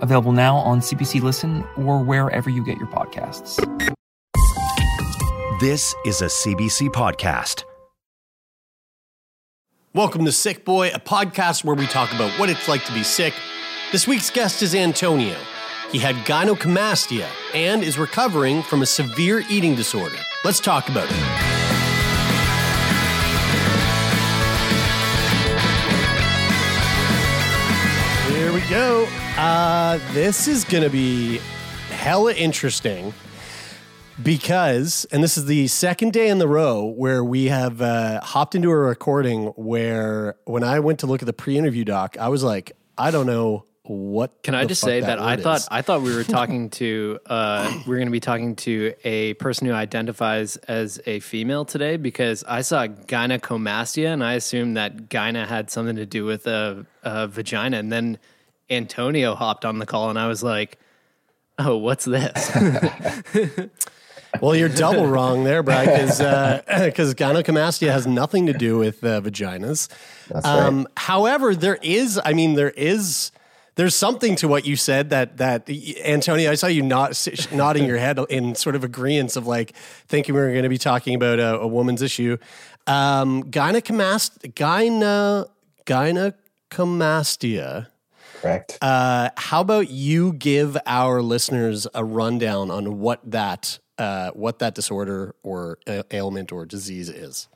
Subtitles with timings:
[0.00, 3.56] available now on CBC Listen or wherever you get your podcasts.
[5.60, 7.64] This is a CBC podcast.
[9.92, 13.02] Welcome to Sick Boy, a podcast where we talk about what it's like to be
[13.02, 13.34] sick.
[13.92, 15.36] This week's guest is Antonio.
[15.90, 20.14] He had gynecomastia and is recovering from a severe eating disorder.
[20.44, 21.16] Let's talk about it.
[28.32, 29.08] Here we go.
[29.42, 31.40] Uh, this is going to be
[31.88, 33.14] hella interesting
[34.22, 38.54] because, and this is the second day in the row where we have uh, hopped
[38.54, 42.28] into a recording where when I went to look at the pre interview doc, I
[42.28, 44.42] was like, I don't know what.
[44.42, 45.68] Can I just say that, I thought is.
[45.70, 49.32] I thought we were talking to uh, we are going to be talking to a
[49.34, 55.08] person who identifies as a female today because I saw gynecomastia and I assumed that
[55.08, 58.18] gyna had something to do with a, a vagina, and then
[58.70, 60.78] Antonio hopped on the call and I was like,
[61.58, 62.56] "Oh, what's this?"
[64.40, 66.18] Well, you're double wrong there, Brad, because
[66.86, 69.88] because gynecomastia has nothing to do with uh, vaginas.
[70.28, 73.32] That's Um, however, there is, I mean, there is,
[73.74, 75.68] there's something to what you said that that
[76.04, 79.74] Antonio, I saw you not nodding your head in sort of agreement of like
[80.06, 82.36] thinking we were going to be talking about a, a woman's issue.
[82.86, 85.46] Um, gynecomastia, gyna,
[85.86, 87.88] gynecomastia.
[88.40, 88.78] Correct.
[88.80, 94.74] Uh, how about you give our listeners a rundown on what that uh, what that
[94.74, 95.78] disorder or
[96.10, 97.48] ailment or disease is?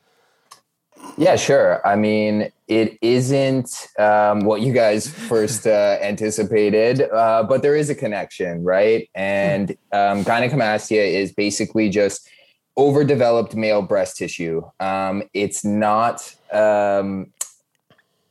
[1.17, 1.87] Yeah, sure.
[1.87, 7.91] I mean, it isn't um, what you guys first uh, anticipated, uh, but there is
[7.91, 9.09] a connection, right?
[9.15, 12.29] And um, gynecomastia is basically just
[12.77, 14.63] overdeveloped male breast tissue.
[14.81, 16.35] Um, it's not.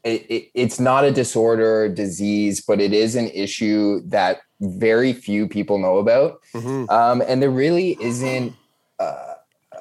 [0.03, 5.13] It, it, it's not a disorder or disease, but it is an issue that very
[5.13, 6.41] few people know about.
[6.89, 8.53] Um, and there really isn't
[8.99, 9.33] uh,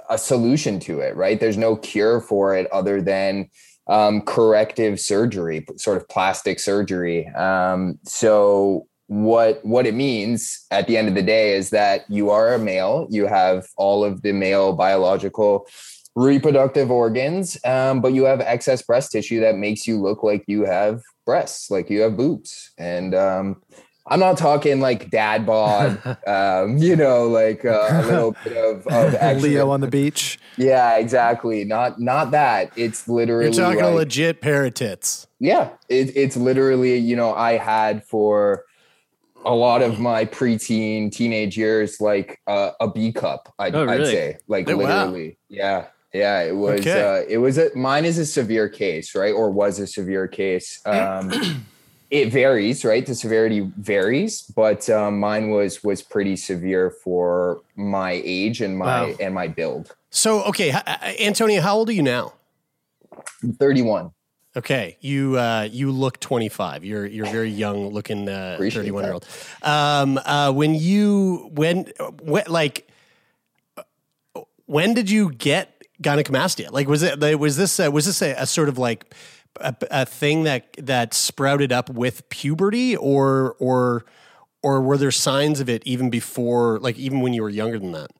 [0.09, 1.41] a solution to it, right?
[1.41, 3.49] There's no cure for it other than
[3.88, 7.27] um, corrective surgery, sort of plastic surgery.
[7.28, 12.31] Um, so what what it means at the end of the day is that you
[12.31, 15.66] are a male, you have all of the male biological
[16.15, 20.65] reproductive organs, um, but you have excess breast tissue that makes you look like you
[20.65, 23.62] have breasts, like you have boobs, and um,
[24.06, 28.87] I'm not talking like dad bod, um, you know, like uh, a little bit of,
[28.87, 30.39] of Leo on the beach.
[30.56, 31.65] Yeah, exactly.
[31.65, 32.72] Not not that.
[32.77, 35.27] It's literally You're talking like- legit pair of tits.
[35.39, 38.65] yeah, it, it's literally you know I had for
[39.45, 43.53] a lot of my preteen teenage years like uh, a B cup.
[43.59, 45.05] I'd, Oh, I'd say like Oh, wow.
[45.06, 45.37] literally.
[45.49, 46.43] Yeah, yeah.
[46.43, 46.81] It was.
[46.81, 47.03] Okay.
[47.03, 47.59] Uh, it was.
[47.59, 49.33] A, mine is a severe case, right?
[49.33, 50.81] Or was a severe case.
[50.84, 51.33] Um,
[52.11, 53.05] it varies, right?
[53.06, 58.87] The severity varies, but um, mine was was pretty severe for my age and my
[59.11, 59.15] Wow.
[59.21, 59.95] and my build.
[60.11, 62.34] So, okay, h- uh, Antonio, how old are you now?
[63.43, 64.11] I'm 31.
[64.55, 66.84] Okay, you uh, you look 25.
[66.84, 69.27] You're you're very young looking uh, Appreciate 31 year old.
[69.62, 71.91] Um, uh, when you when
[72.21, 72.87] when like
[74.67, 76.71] when did you get gynecomastia?
[76.71, 79.15] Like was it was this uh, was this a, a sort of like
[79.61, 84.05] a, a thing that that sprouted up with puberty or or
[84.63, 87.93] or were there signs of it even before like even when you were younger than
[87.93, 88.11] that?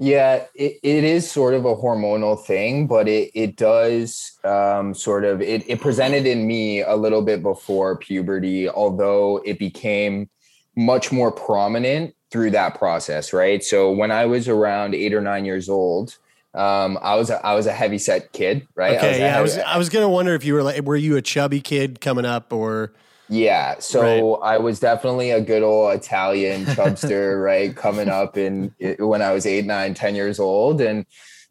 [0.00, 5.24] Yeah, it, it is sort of a hormonal thing, but it it does um, sort
[5.24, 10.28] of it, it presented in me a little bit before puberty, although it became
[10.76, 13.64] much more prominent through that process, right?
[13.64, 16.16] So when I was around eight or nine years old,
[16.58, 18.98] um, I was a, I was a heavy set kid, right?
[18.98, 20.96] I was Okay, yeah, I was I was gonna wonder if you were like were
[20.96, 22.94] you a chubby kid coming up or
[23.28, 27.74] Yeah, so I was definitely a good old Italian chubster, right?
[27.76, 31.06] Coming up in when I was eight, nine, ten years old, and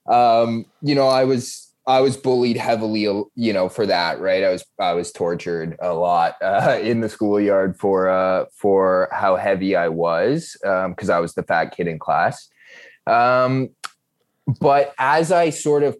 [0.10, 3.04] um, you know, I was I was bullied heavily,
[3.36, 4.44] you know, for that, right?
[4.44, 9.38] I was I was tortured a lot uh, in the schoolyard for uh, for how
[9.38, 12.50] heavy I was because I was the fat kid in class.
[13.08, 13.70] Um,
[14.60, 15.98] but as I sort of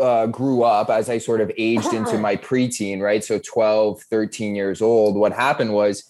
[0.00, 3.22] uh, grew up, as I sort of aged into my preteen, right?
[3.22, 6.04] So 12, 13 years old, what happened was,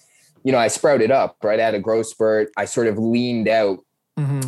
[0.45, 1.61] you know, I sprouted up, right?
[1.61, 2.51] I had a growth spurt.
[2.57, 3.81] I sort of leaned out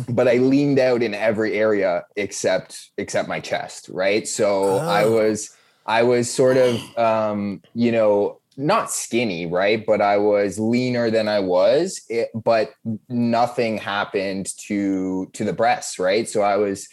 [0.07, 4.27] but I leaned out in every area except except my chest, right?
[4.27, 5.13] So I Oh.
[5.13, 5.49] was
[5.85, 9.85] I was sort of um, you know not skinny, right?
[9.85, 12.71] But I was leaner than I was, it, but
[13.09, 16.27] nothing happened to to the breasts, right?
[16.29, 16.87] So I was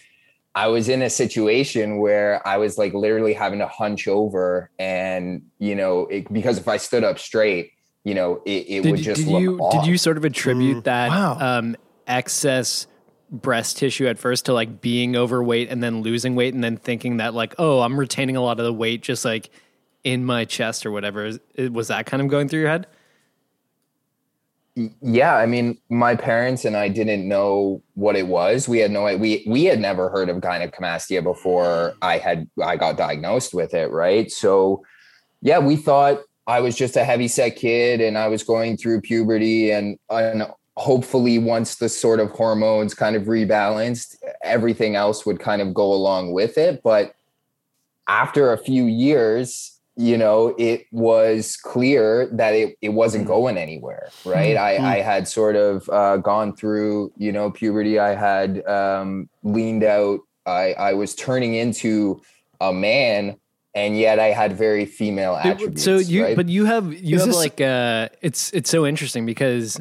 [0.55, 5.43] I was in a situation where I was like literally having to hunch over, and
[5.59, 7.73] you know, it, because if I stood up straight,
[8.05, 9.73] you know, it, it Did, would just did look you off.
[9.73, 11.39] did you sort of attribute that Wow.
[11.41, 11.77] um,
[12.07, 12.87] excess
[13.31, 17.17] breast tissue at first to like being overweight and then losing weight and then thinking
[17.17, 19.49] that like oh I'm retaining a lot of the weight just like
[20.05, 21.33] in my chest or whatever
[21.71, 22.87] was that kind of going through your head
[24.75, 28.69] yeah i mean my parents and i didn't know what it was.
[28.69, 32.97] We had no we we had never heard of gynecomastia before i had i got
[32.97, 34.31] diagnosed with it right?
[34.31, 34.83] So
[35.43, 39.03] yeah we thought i was just a heavy set kid and i was going through
[39.03, 40.45] puberty and and
[40.77, 45.93] hopefully once the sort of hormones kind of rebalanced everything else would kind of go
[45.93, 46.83] along with it.
[46.83, 47.15] But
[48.09, 54.11] after a few years you know it was clear that it, it wasn't going anywhere
[54.25, 54.57] right?
[54.57, 57.99] I, I had sort of uh, gone through you know puberty.
[57.99, 60.21] I had um, leaned out.
[60.45, 62.21] I, I was turning into
[62.61, 63.37] a man
[63.75, 66.37] and yet i had very female attributes so you right?
[66.37, 69.81] but you have you Is have this- like uh it's it's so interesting because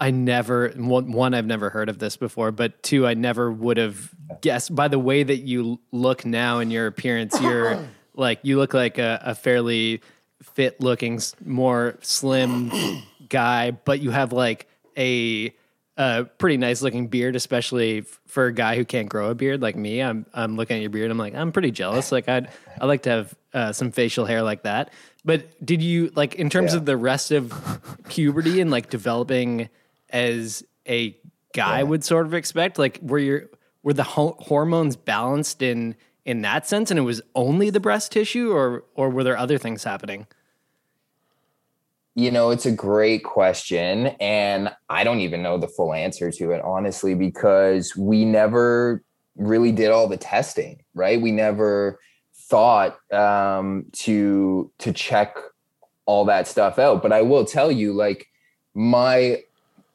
[0.00, 3.78] I never one, one I've never heard of this before, but two I never would
[3.78, 4.72] have guessed.
[4.72, 7.40] By the way that you look now in your appearance.
[7.40, 7.84] You're
[8.18, 10.02] like you look like a, a fairly
[10.42, 12.70] fit looking, more slim
[13.28, 15.54] guy, but you have like a
[15.96, 19.62] a pretty nice looking beard, especially f- for a guy who can't grow a beard
[19.62, 20.00] like me.
[20.00, 21.10] I'm I'm looking at your beard.
[21.10, 22.12] I'm like I'm pretty jealous.
[22.12, 22.50] Like I'd
[22.80, 24.92] I like to have uh, some facial hair like that.
[25.24, 26.78] But did you like in terms Yeah.
[26.78, 27.52] of the rest of
[28.08, 29.68] puberty and like developing
[30.10, 31.16] as a
[31.52, 32.78] guy would sort of expect?
[32.78, 33.46] Like were your
[33.82, 35.96] were the ho- hormones balanced in
[36.28, 39.56] in that sense, and it was only the breast tissue, or or were there other
[39.56, 40.26] things happening?
[42.14, 44.08] You know, it's a great question.
[44.20, 49.02] And I don't even know the full answer to it, honestly, because we never
[49.36, 51.18] really did all the testing, right?
[51.18, 51.98] We never
[52.34, 55.34] thought um, to to check
[56.04, 57.00] all that stuff out.
[57.00, 58.26] But I will tell you, like
[58.74, 59.42] my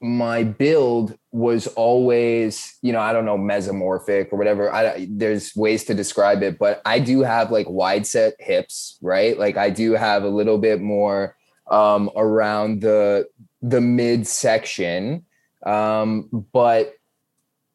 [0.04, 4.72] my build was always, you know, I don't know, mesomorphic or whatever.
[4.72, 9.40] I there's ways to describe it, but I do have like wide set hips, right?
[9.40, 11.38] Like I do have a little bit more
[11.72, 13.28] um around the
[13.62, 15.24] the midsection.
[15.66, 16.96] Um, but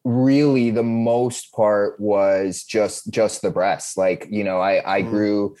[0.03, 3.97] really the most part was just just the breasts.
[3.97, 5.55] Like, you know, I I grew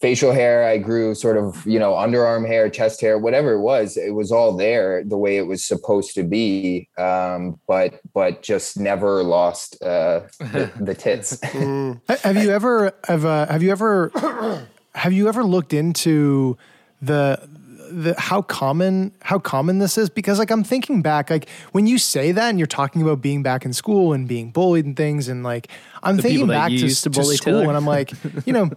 [0.00, 3.96] facial hair i grew sort of you know underarm hair chest hair whatever it was
[3.96, 8.78] it was all there the way it was supposed to be um, but but just
[8.78, 11.40] never lost uh, the, the tits.
[12.22, 14.10] Have you ever have uh, have you ever
[14.94, 16.56] have you ever looked into
[17.00, 17.48] the
[17.90, 21.98] the how common how common this is because like I'm thinking back like when you
[21.98, 25.28] say that and you're talking about being back in school and being bullied and things
[25.28, 25.68] and like
[26.02, 27.68] I'm The thinking back you to, used to to bully, school Taylor?
[27.68, 28.12] and I'm like
[28.46, 28.70] you know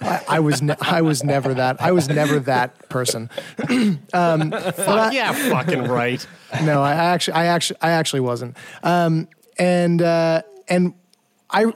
[0.00, 3.28] I, I was ne- I was never that I was never that person
[4.12, 6.26] um, but I- yeah, fucking right.
[6.64, 8.56] no, I actually, I actually, I actually wasn't.
[8.82, 9.28] Um,
[9.58, 10.94] and uh, and
[11.50, 11.66] I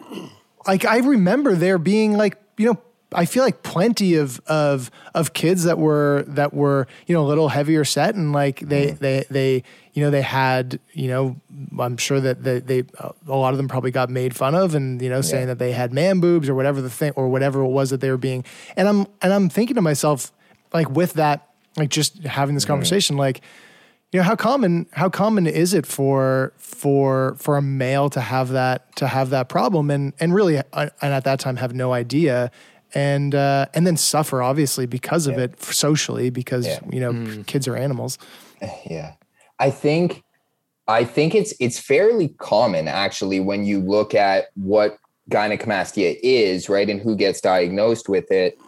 [0.67, 2.81] like I remember there being like you know
[3.14, 7.28] I feel like plenty of of of kids that were that were you know a
[7.28, 8.98] little heavier set and like they mm.
[8.98, 11.36] they they you know they had you know
[11.78, 15.00] I'm sure that they, they a lot of them probably got made fun of and
[15.00, 17.68] you know saying that they had man boobs or whatever the thing or whatever it
[17.68, 18.44] was that they were being.
[18.76, 20.32] And I'm and I'm thinking to myself
[20.72, 22.68] like with that like just having this mm.
[22.68, 23.40] conversation like
[24.14, 28.50] you know how common how common is it for for for a male to have
[28.50, 29.90] that to have that problem?
[29.90, 32.52] And and really and at that time have no idea
[32.94, 36.79] and uh, and then suffer obviously because of it socially because Yeah.
[36.91, 37.43] you know hmm.
[37.43, 38.19] kids are animals.
[38.89, 39.13] Yeah.
[39.58, 40.22] I think
[40.86, 44.98] i think it's it's fairly common actually when you look at what
[45.31, 48.58] gynecomastia is right and who gets diagnosed with it.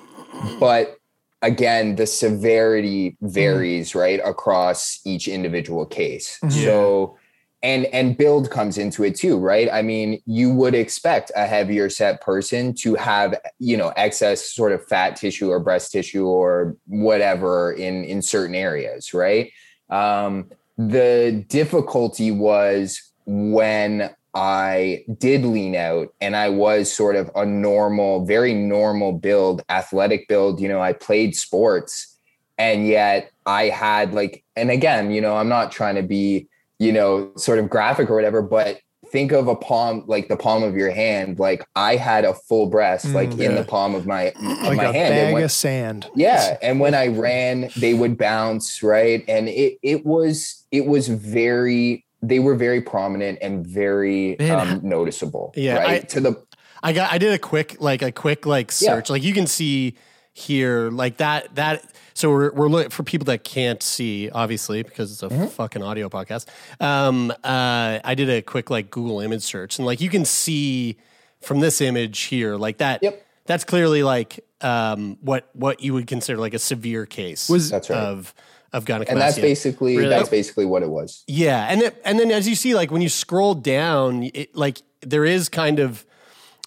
[0.61, 0.97] But
[1.43, 3.29] again the severity mm-hmm.
[3.29, 6.39] varies right across each individual case.
[6.43, 6.65] Mm-hmm.
[6.65, 7.16] So
[7.63, 11.89] and and build comes into it too right i mean you would expect a heavier
[11.89, 16.77] set person to have you know excess sort of fat tissue or breast tissue or
[16.87, 19.51] whatever in in certain areas right
[19.91, 27.47] um the difficulty was when I did lean out and I was sort of a
[27.47, 30.61] normal, very normal build, athletic build.
[30.61, 32.19] You know, I played sports
[32.59, 36.49] and yet I had like, and again, you know, I'm not trying to be
[36.79, 38.81] you know, sort of graphic or whatever, but
[39.13, 41.39] think of a palm like the palm of your hand.
[41.39, 44.77] Like I had a full breast, like Mm, in the palm of my of like
[44.77, 45.15] my a hand.
[45.15, 46.11] And bag when- of sand.
[46.15, 49.25] yeah, and when I ran, they would bounce, right?
[49.29, 54.81] And it it was it was very they were very prominent and very Man, um,
[54.83, 55.53] noticeable.
[55.57, 56.03] Yeah, right.
[56.03, 56.43] I- to the
[56.83, 58.95] I got I did a quick like a quick like Yeah.
[58.95, 59.09] search.
[59.11, 59.95] Like you can see
[60.35, 61.85] here like that that
[62.17, 65.47] so we're we're looking for people that can't see obviously because it's a Mm-hmm.
[65.49, 66.47] fucking audio podcast.
[66.81, 70.97] Um uh I did a quick like Google image search and like you can see
[71.43, 73.27] from this image here like that Yep.
[73.45, 77.91] that's clearly like um what what you would consider like a severe case Was- That's
[77.91, 77.99] right.
[77.99, 78.33] of
[78.73, 79.09] of gynecomastia.
[79.11, 80.09] and that's basically Really?
[80.09, 81.23] that's basically what it was.
[81.29, 84.83] Yeah, and it, and then as you see, like when you scroll down, it, like
[85.03, 86.05] there is kind of,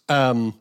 [0.08, 0.54] um,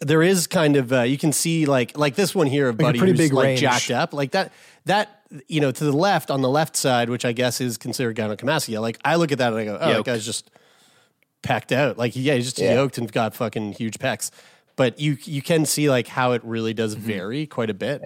[0.00, 2.86] there is kind of uh, you can see like like this one here of Like
[2.88, 3.60] Buddy pretty who's big like range.
[3.60, 4.52] jacked up, like that
[4.86, 8.16] that you know to the left on the left side, which I guess is considered
[8.16, 8.80] gynecomastia.
[8.80, 10.50] Like I look at that and I go, oh, that guy's just
[11.42, 11.98] packed out.
[11.98, 12.74] Like yeah, he's just Yeah.
[12.74, 14.30] yoked and got fucking huge pecs.
[14.76, 17.06] But you you can see like how it really does Mm-hmm.
[17.06, 18.00] vary quite a bit.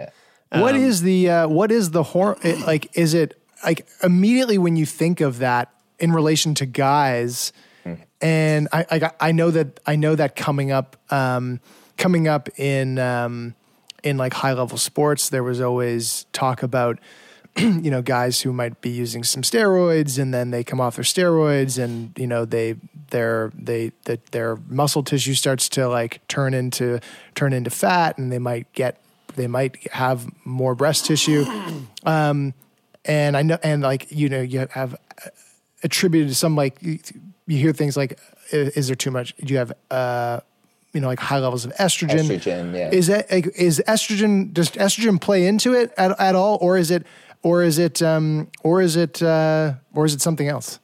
[0.50, 2.96] What Um, is the uh, what is the hor- it, like?
[2.96, 5.70] Is it like immediately when you think of that
[6.00, 7.52] in relation to guys?
[8.20, 11.60] And I, I I know that I know that coming up um,
[11.96, 13.54] coming up in um,
[14.02, 16.98] in like high level sports, there was always talk about
[17.56, 21.04] you know guys who might be using some steroids and then they come off their
[21.04, 22.74] steroids and you know they
[23.10, 26.98] their they that their muscle tissue starts to like turn into
[27.34, 29.00] turn into fat and they might get
[29.36, 31.44] they might have more breast tissue.
[32.04, 32.52] Um
[33.04, 35.28] and i know and like you know you have uh,
[35.82, 36.98] attributed to some like you,
[37.46, 38.18] hear things like
[38.50, 40.40] is there too much do you have uh
[40.94, 42.90] you know like high levels of estrogen Estrogen, yeah.
[42.90, 47.06] is that is estrogen does estrogen play into it at, at all or is it
[47.42, 50.78] or is it um or is it uh or is it something else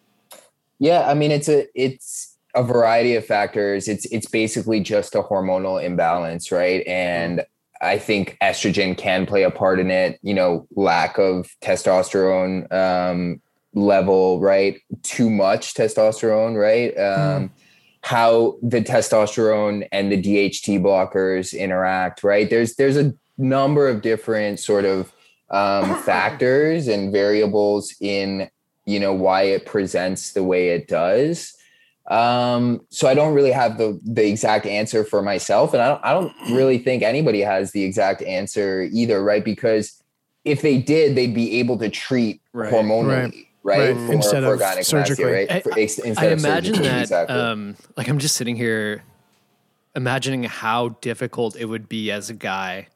[0.78, 3.88] Yeah, I mean it's a it's a variety of factors.
[3.88, 6.86] It's it's basically just a hormonal imbalance, right?
[6.86, 7.44] And
[7.82, 10.18] I think estrogen can play a part in it.
[10.22, 13.40] You know, lack of testosterone um,
[13.74, 14.80] level, right?
[15.02, 16.96] Too much testosterone, right?
[16.98, 17.50] Um,
[18.02, 22.48] How the testosterone and the DHT blockers interact, right?
[22.48, 25.12] There's there's a number of different sort of
[25.50, 28.50] um, factors and variables in
[28.86, 31.54] you know why it presents the way it does
[32.08, 36.04] um so i don't really have the the exact answer for myself and i don't
[36.04, 40.02] i don't really think anybody has the exact answer either right because
[40.44, 42.72] if they did they'd be able to treat Right.
[42.72, 43.94] hormonally right, Right.
[43.94, 45.24] For, Instead for of gynecomastia, surgically.
[45.24, 47.36] right I- For- ex- I instead of imagine surgically, that, exactly.
[47.36, 49.02] um, like, I'm just sitting here
[49.94, 52.88] imagining how difficult it would be as a guy,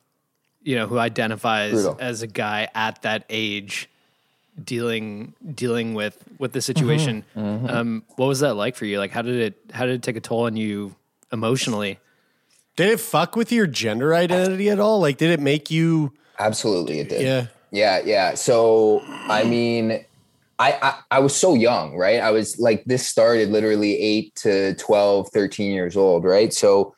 [0.63, 1.97] you know, who identifies Brutal.
[2.01, 3.89] as a guy at that age,
[4.63, 7.25] dealing dealing with with the situation.
[7.37, 7.67] Mm-hmm.
[7.67, 8.99] Um, what was that like for you?
[8.99, 10.95] Like, how did it how did it take a toll on you
[11.33, 11.99] emotionally?
[12.77, 15.01] Did it fuck with your gender identity at all?
[15.01, 16.13] Like, did it make you?
[16.39, 17.47] absolutely it did Yeah.
[17.71, 18.35] Yeah, yeah.
[18.35, 20.05] So I mean,
[20.59, 22.21] I, I I was so young, right?
[22.21, 26.53] I was like this started literally 8 to 12, 13 years old, right?
[26.53, 26.95] So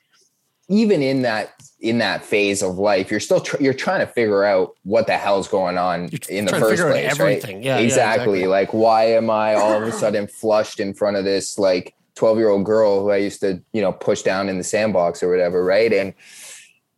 [0.69, 4.45] even in that in that phase of life, you're still tr- you're trying to figure
[4.45, 7.57] out what the hell's going on You're in the first place, everything.
[7.57, 7.65] right?
[7.65, 8.41] Yeah, yeah, exactly.
[8.41, 8.47] exactly.
[8.47, 12.65] Like why am I all of a sudden flushed in front of this like 12-year-old
[12.65, 15.93] girl who I used to, you know, push down in the sandbox or whatever, right?
[15.93, 16.15] And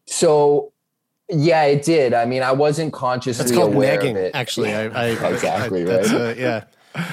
[0.06, 0.72] so
[1.30, 2.14] yeah, it did.
[2.14, 4.10] I mean, I wasn't consciously That's called aware negging.
[4.12, 4.34] of it.
[4.34, 6.20] Actually, I, I Exactly, I- that's, right?
[6.20, 6.64] uh, yeah.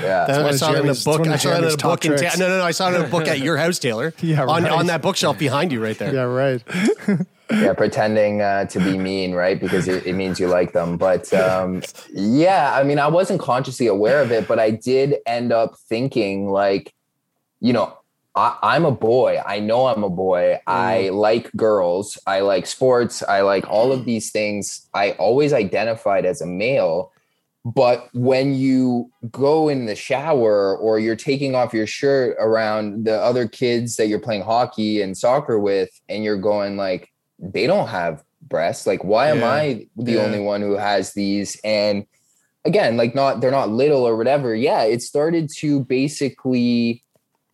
[0.02, 0.26] Yeah.
[0.26, 1.28] That, I one of saw it in a book.
[1.28, 2.64] I saw it in Jeremie's a book in ta- no, no, no.
[2.64, 4.14] I saw it in a book at your house, Taylor.
[4.22, 4.72] Yeah, on right.
[4.72, 6.12] on that bookshelf behind you, right there.
[6.14, 6.64] yeah right
[7.52, 9.60] yeah, pretending uh, to be mean, right?
[9.60, 10.98] Because it, it means you like them.
[10.98, 15.52] But um, yeah, I mean, I wasn't consciously aware of it, but I did end
[15.52, 16.92] up thinking, like,
[17.60, 17.96] you know,
[18.36, 19.42] I, I'm a boy.
[19.46, 20.60] I know I'm a boy.
[20.68, 21.16] I mm.
[21.16, 22.18] like girls.
[22.28, 23.24] I like sports.
[23.24, 24.88] I like all of these things.
[24.94, 27.12] I always identified as a male.
[27.64, 33.20] But when you go in the shower or you're taking off your shirt around the
[33.20, 37.88] other kids that you're playing hockey and soccer with, and you're going like, they don't
[37.88, 38.86] have breasts.
[38.86, 40.22] Like, why am I the Yeah.
[40.22, 41.60] only one who has these?
[41.64, 42.06] And
[42.66, 44.54] again, like, not they're not little or whatever.
[44.54, 47.04] Yeah, it started to basically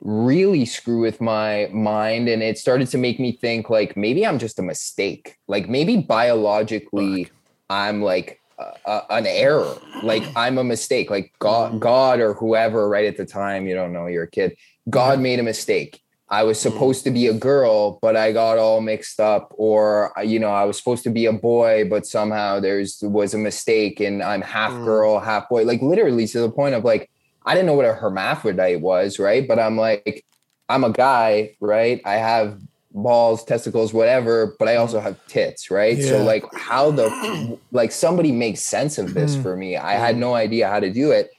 [0.02, 4.40] really screw with my mind and it started to make me think like maybe i'm
[4.40, 5.38] just a mistake.
[5.48, 7.30] Like maybe biologically
[7.70, 9.78] i'm like a, a- an error.
[10.02, 11.10] Like i'm a mistake.
[11.10, 11.80] Like god mm-hmm.
[11.80, 14.58] god or whoever right at the time you don't know you're a kid
[14.90, 16.02] god made a mistake.
[16.30, 16.72] I was mm-hmm.
[16.72, 20.50] supposed to be a girl but i got all mixed up or uh, you know
[20.50, 24.42] i was supposed to be a boy but somehow there's was a mistake and i'm
[24.42, 24.86] half mm.
[24.86, 27.11] girl half boy like literally to the point of like
[27.46, 29.48] I didn't know what a hermaphrodite was, right?
[29.48, 30.26] But I'm like,
[30.70, 32.02] I'm a guy, right?
[32.06, 32.60] I have
[32.94, 36.02] balls, testicles, whatever, but I also have tits, right?
[36.02, 39.42] So like how the like somebody makes sense of this Mm.
[39.42, 39.78] for me.
[39.78, 41.32] I had no idea how to do it.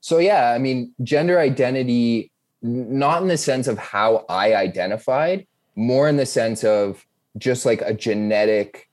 [0.00, 6.08] So yeah, I mean, gender identity not in the sense of how I identified, more
[6.08, 7.04] in the sense of
[7.38, 8.88] just like a genetic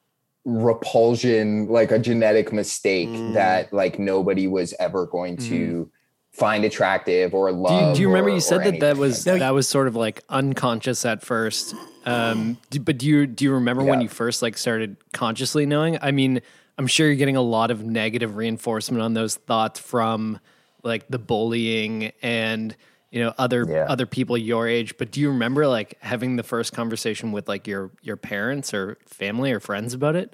[0.45, 3.33] repulsion, like a genetic mistake Mm.
[3.33, 5.91] that like nobody was ever going to
[6.37, 7.95] find attractive or Do you, love.
[7.95, 10.23] do you remember or- you said that that was like that was sort of like
[10.29, 11.73] unconscious at first?
[12.05, 15.97] Um, do, but do you do you remember when you first like started consciously knowing?
[16.01, 16.41] I mean,
[16.77, 20.39] I'm sure you're getting a lot of negative reinforcement on those thoughts from
[20.83, 22.75] like the bullying and
[23.11, 23.85] you know other Yeah.
[23.89, 24.95] other people your age.
[24.97, 28.97] But do you remember like having the first conversation with like your your parents or
[29.05, 30.33] family or friends about it?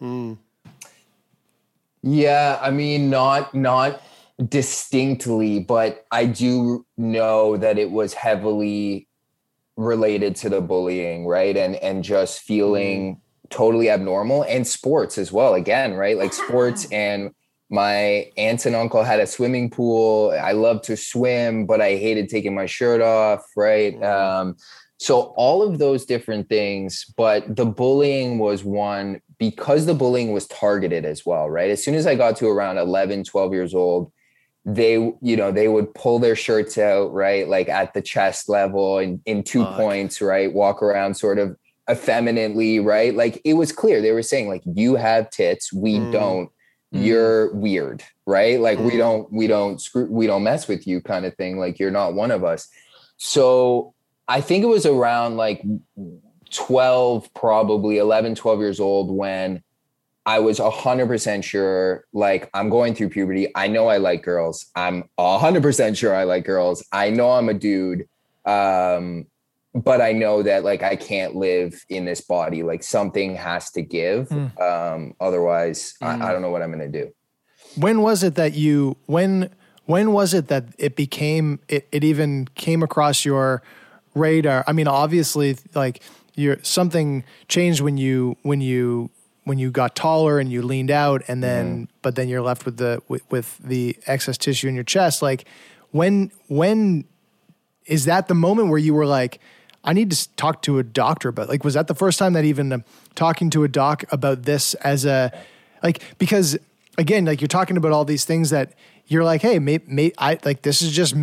[2.04, 4.02] Yeah, I mean, not not
[4.48, 9.08] distinctly, but I do know that it was heavily
[9.76, 11.56] related to the bullying, right?
[11.56, 15.54] And and just feeling totally abnormal and sports as well.
[15.54, 16.18] Again, right?
[16.18, 17.32] Like sports and
[17.70, 20.32] my aunt and uncle had a swimming pool.
[20.32, 24.02] I loved to swim, but I hated taking my shirt off, right?
[24.04, 24.56] Um,
[25.00, 30.48] so all of those different things, but the bullying was one because the bullying was
[30.48, 31.72] targeted as well, right?
[31.72, 34.12] As soon as I got to around 11, 12 years old,
[34.66, 37.48] they, you know, they would pull their shirts out, right?
[37.48, 39.76] Like at the chest level and in two Fuck.
[39.76, 40.54] points, right?
[40.54, 41.58] Walk around sort of
[41.92, 43.14] effeminately, right?
[43.14, 46.12] Like it was clear they were saying, like, you have tits, we Mm.
[46.12, 46.50] don't,
[46.94, 47.06] Mm.
[47.06, 48.60] you're weird, right?
[48.60, 48.98] Like we Mm.
[49.00, 51.58] don't, we don't screw, we don't mess with you kind of thing.
[51.58, 52.70] Like you're not one of us.
[53.18, 53.94] So
[54.30, 55.62] I think it was around like
[56.52, 59.62] 12, probably 11, 12 years old when
[60.26, 63.52] I was 100% sure, like, I'm going through puberty.
[63.56, 64.68] I know I like girls.
[64.76, 66.84] I'm 100% sure I like girls.
[66.92, 68.08] I know I'm a dude.
[68.46, 69.28] Um,
[69.76, 72.64] but I know that, like, I can't live in this body.
[72.64, 74.30] Like, something has to give.
[74.30, 74.62] Mm.
[74.62, 77.14] Um, otherwise, I, I don't know what I'm going to do.
[77.76, 79.50] when was it that you when
[79.86, 83.62] when was it that it became it, it even came across your
[84.16, 86.02] radar i mean obviously like
[86.36, 89.10] you're something changed when you when you
[89.46, 92.78] when you got taller and you leaned out and then but then you're left with
[92.78, 95.46] the with, with the excess tissue in your chest like
[95.92, 97.06] when when
[97.86, 99.40] is that the moment where you were like
[99.84, 102.46] i need to talk to a doctor but like was that the first time that
[102.46, 102.84] even um,
[103.16, 105.32] talking to a doc about this as a
[105.82, 106.58] like because
[106.98, 108.74] again like you're talking about all these things that
[109.08, 111.16] you're like hey may, may, i like this is just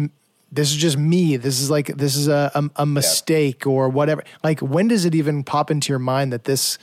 [0.52, 1.36] this is just me.
[1.36, 4.24] This is like this is a, a, a mistake or whatever.
[4.42, 6.78] Like when does it even pop into your mind that this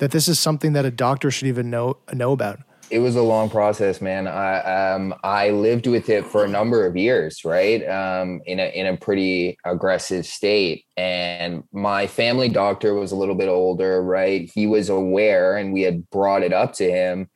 [0.00, 2.60] that this is something that a doctor should even know know about
[2.90, 4.26] it was a long process, man.
[4.26, 7.88] I um I lived with it for a number of years, right?
[7.88, 13.36] Um, in a in a pretty aggressive state, and my family doctor was a little
[13.36, 14.50] bit older, right?
[14.52, 17.30] He was aware, and we had brought it up to him,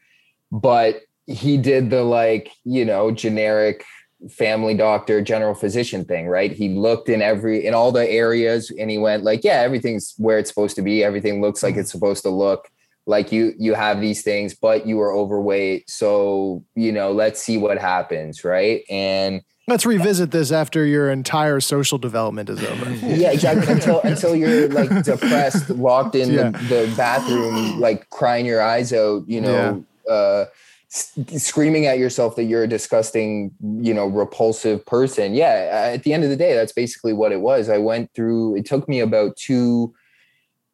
[0.50, 3.84] but he did the like you know generic
[4.30, 6.52] family doctor general physician thing right?
[6.52, 10.38] He looked in every in all the areas and he went like yeah everything's where
[10.38, 11.04] it's supposed to be.
[11.04, 12.68] Everything looks like it's supposed to look
[13.06, 15.90] like you you have these things but you are overweight.
[15.90, 18.82] So you know let's see what happens right?
[18.88, 22.90] And let's revisit this after your entire social development is over.
[23.06, 23.72] Yeah exactly.
[23.72, 26.50] Until until you're like depressed locked in Yeah.
[26.50, 30.48] the, the bathroom like crying your eyes out you know uh s-
[30.94, 35.34] screaming at yourself that you're a disgusting you know repulsive person.
[35.34, 37.68] Yeah at the end of the day that's basically what it was.
[37.68, 39.94] I went through it took me about two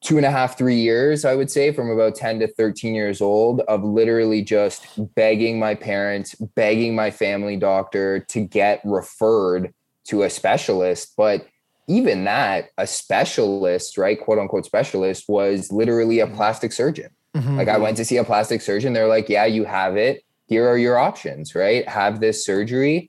[0.03, 3.21] two and a half three years i would say from about 10 to 13 years
[3.21, 9.75] old of literally just begging my parents begging my family doctor to get referred
[10.11, 11.15] to a specialist.
[11.17, 11.47] But
[11.89, 16.37] even that a specialist right quote unquote specialist was literally a mm-hmm.
[16.37, 18.93] plastic surgeon like i went to see a plastic surgeon.
[18.93, 20.25] They're like yeah you have it.
[20.47, 21.87] Here are your options right?
[21.89, 23.09] Have this surgery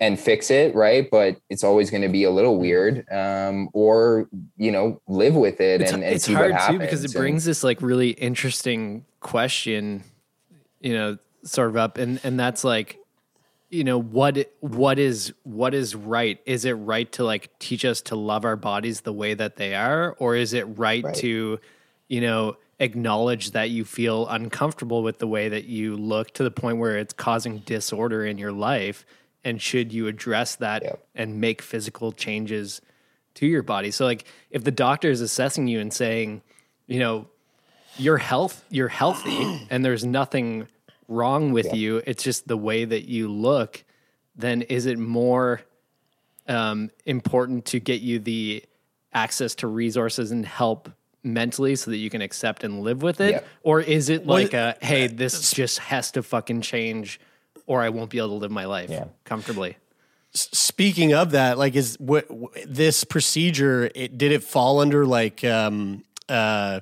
[0.00, 1.08] and fix it right?
[1.10, 5.60] But it's always going to be a little weird um, or you know live with
[5.60, 7.62] it it's, and, and it's see hard what happens too because it And- brings this
[7.62, 10.04] like really interesting question
[10.80, 12.98] you know sort of up and and that's like
[13.70, 16.40] you know what what is what is right?
[16.46, 19.74] Is it right to like teach us to love our bodies the way that they
[19.74, 21.14] are or is it right, Right.
[21.16, 21.60] to
[22.08, 26.50] you know acknowledge that you feel uncomfortable with the way that you look to the
[26.50, 29.04] point where it's causing disorder in your life
[29.44, 31.06] and should you address that Yep.
[31.14, 32.80] and make physical changes
[33.34, 36.42] to your body so like if the doctor is assessing you and saying
[36.86, 37.26] you know
[37.96, 40.68] you're health you're healthy and there's nothing
[41.08, 43.84] wrong with you it's just the way that you look
[44.36, 45.60] then is it more
[46.46, 48.64] um, important to get you the
[49.12, 50.90] access to resources and help
[51.28, 53.30] mentally so that you can accept and live with it?
[53.32, 53.40] Yeah.
[53.62, 57.20] Or is it Well, like a, hey, this just has to fucking change
[57.66, 59.04] or I won't be able to live my life Yeah.
[59.24, 59.76] comfortably?
[60.32, 63.90] Speaking of that, like, is what w- this procedure?
[63.94, 66.80] It, did it fall under like um, uh,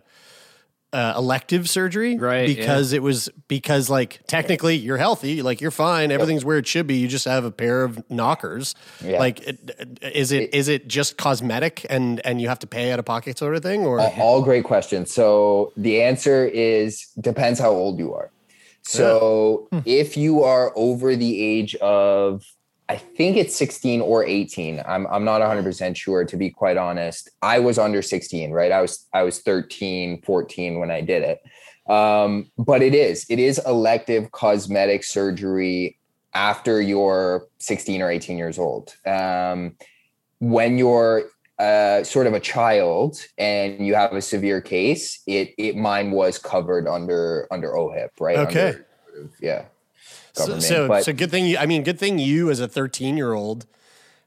[0.92, 2.16] uh, elective surgery?
[2.16, 6.66] Right, Because it was because like technically you're healthy, like you're fine, everything's where it
[6.66, 6.96] should be.
[6.96, 8.74] You just have a pair of knockers.
[9.04, 9.18] Yeah.
[9.18, 9.40] Like,
[10.02, 13.38] is it is it just cosmetic and and you have to pay out of pocket
[13.38, 15.12] sort of thing, or all, all great questions.
[15.12, 18.30] So the answer is depends how old you are.
[18.82, 22.44] So if you are over the age of,
[22.88, 24.82] I think it's 16 or 18.
[24.86, 27.30] I'm I'm not 100% sure to be quite honest.
[27.42, 28.70] I was under 16, right?
[28.70, 31.92] I was I was 13, 14 when I did it.
[31.92, 35.98] Um, but it is it is elective cosmetic surgery
[36.34, 38.94] after you're 16 or 18 years old.
[39.06, 39.76] Um,
[40.38, 41.24] when you're
[41.58, 46.38] uh, sort of a child and you have a severe case, it it mine was
[46.38, 48.38] covered under under OHIP, right?
[48.38, 48.68] Okay.
[48.68, 49.64] Under, yeah.
[50.36, 50.62] So Government.
[50.62, 51.58] so, but so good thing you.
[51.58, 53.66] I mean, good thing you as a 13 year old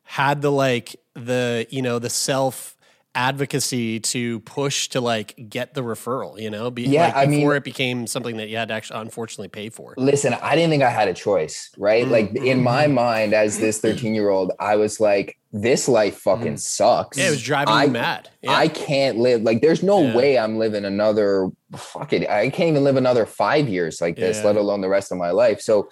[0.04, 2.76] had the like the you know the self
[3.16, 6.40] advocacy to push to like get the referral.
[6.40, 8.74] You know, be, Yeah, like, I mean- before it became something that you had to
[8.74, 9.94] actually unfortunately pay for.
[9.98, 12.06] listen, I didn't think I had a choice, right?
[12.06, 12.94] Mm, like in my mm-hmm.
[12.94, 16.60] mind, as this 13 year old, I was like, this life fucking mm.
[16.60, 17.18] sucks.
[17.18, 18.30] Yeah, it was driving I, you mad.
[18.42, 18.54] Yeah.
[18.54, 20.16] I can't live like there's no Yeah.
[20.16, 22.30] way I'm living another fuck it.
[22.30, 25.32] I can't even live another five years like this, let alone the rest of my
[25.32, 25.62] life.
[25.62, 25.90] So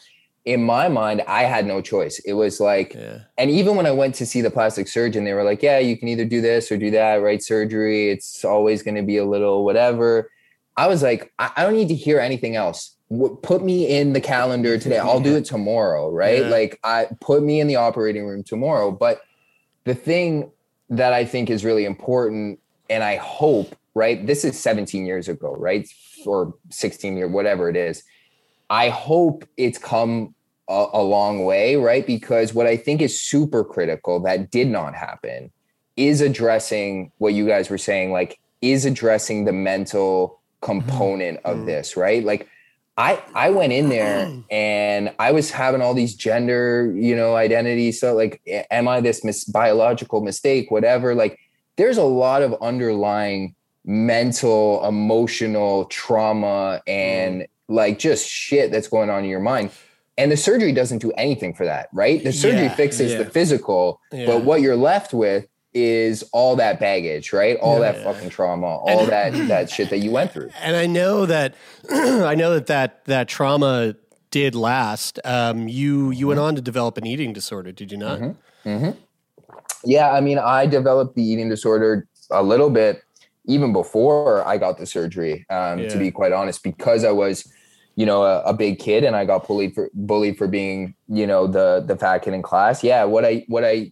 [0.48, 2.20] in my mind, I had no choice.
[2.20, 3.20] It was like, yeah.
[3.38, 5.98] and even when I went to see the plastic surgeon, they were like, yeah, you
[5.98, 7.44] can either do this or do that, right?
[7.44, 10.32] Surgery, it's always going to be a little whatever.
[10.78, 12.96] I was like, I, I don't need to hear anything else.
[13.12, 15.00] W- Put me in the calendar today.
[15.00, 16.44] I'll do it tomorrow, right?
[16.44, 16.48] Yeah.
[16.50, 18.90] Like, I put me in the operating room tomorrow.
[18.90, 19.20] But
[19.84, 20.50] the thing
[20.90, 24.26] that I think is really important, and I hope, right?
[24.26, 25.86] This is 17 years ago, right?
[26.26, 28.04] Or 16 year, whatever it is.
[28.70, 30.36] I hope it's come
[30.70, 32.06] a, a long way, right?
[32.06, 35.52] Because what I think is super critical that did not happen
[35.96, 41.66] is addressing what you guys were saying, like, is addressing the mental component of mm-hmm.
[41.66, 42.24] this, right?
[42.24, 42.48] Like,
[42.98, 48.00] I I went in there and I was having all these gender, you know, identities.
[48.00, 50.72] So like, am I this mis- biological mistake?
[50.72, 51.14] Whatever.
[51.14, 51.40] Like,
[51.76, 56.90] there's a lot of underlying mental, emotional trauma mm-hmm.
[56.90, 59.72] and like just shit that's going on in your mind.
[60.18, 62.24] And the surgery doesn't do anything for that, right?
[62.24, 63.20] The surgery Yeah, fixes yeah.
[63.20, 64.26] the physical, Yeah.
[64.26, 67.56] but what you're left with is all that baggage, right?
[67.60, 70.50] All that fucking trauma, all that that shit that you went through.
[70.62, 71.54] And I know that
[71.92, 73.96] I know that that that trauma
[74.32, 75.20] did last.
[75.24, 78.36] Um, you you went on to develop an eating disorder, did you not?
[79.86, 83.04] Yeah, I mean, I developed the eating disorder a little bit
[83.46, 85.46] even before I got the surgery.
[85.50, 85.90] Um, Yeah.
[85.90, 87.48] To be quite honest, because I was,
[87.98, 91.26] you know, a, a big kid and I got bullied for bullied for being, you
[91.26, 92.84] know, the the fat kid in class.
[92.84, 93.92] Yeah, what I what I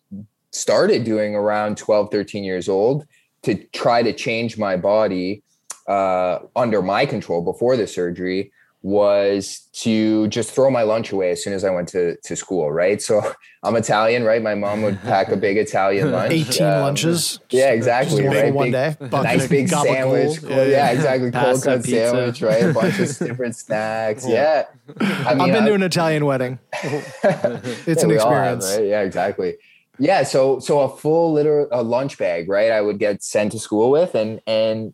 [0.52, 3.06] started doing around 12, 13 years old
[3.42, 5.44] to try to change my body
[5.88, 8.52] uh, under my control before the surgery
[8.86, 12.72] was to just throw my lunch away as soon as I went to, to school,
[12.72, 13.02] right?
[13.02, 13.20] So
[13.64, 14.44] I'm Italian, right?
[14.44, 16.32] My mom would pack a big Italian lunch.
[16.32, 17.40] 18 um, lunches.
[17.50, 18.22] Yeah, exactly.
[18.22, 18.54] Just one right?
[18.54, 18.96] one Big- day.
[19.10, 19.84] Bucket nice of big gabagool.
[19.86, 20.44] sandwich.
[20.44, 20.92] Yeah, Yeah, yeah.
[20.92, 21.32] exactly.
[21.32, 22.10] Cold cut pizza.
[22.12, 22.64] sandwich, right?
[22.64, 24.28] A bunch of different snacks.
[24.28, 24.66] Yeah.
[25.02, 26.60] I I've been I- to an Italian wedding.
[26.84, 28.78] It's yeah, an we all have, experience.
[28.78, 28.86] right?
[28.88, 29.56] Yeah, exactly.
[29.98, 32.70] Yeah, so so a full liter a lunch bag, right?
[32.72, 34.94] I would get sent to school with, and and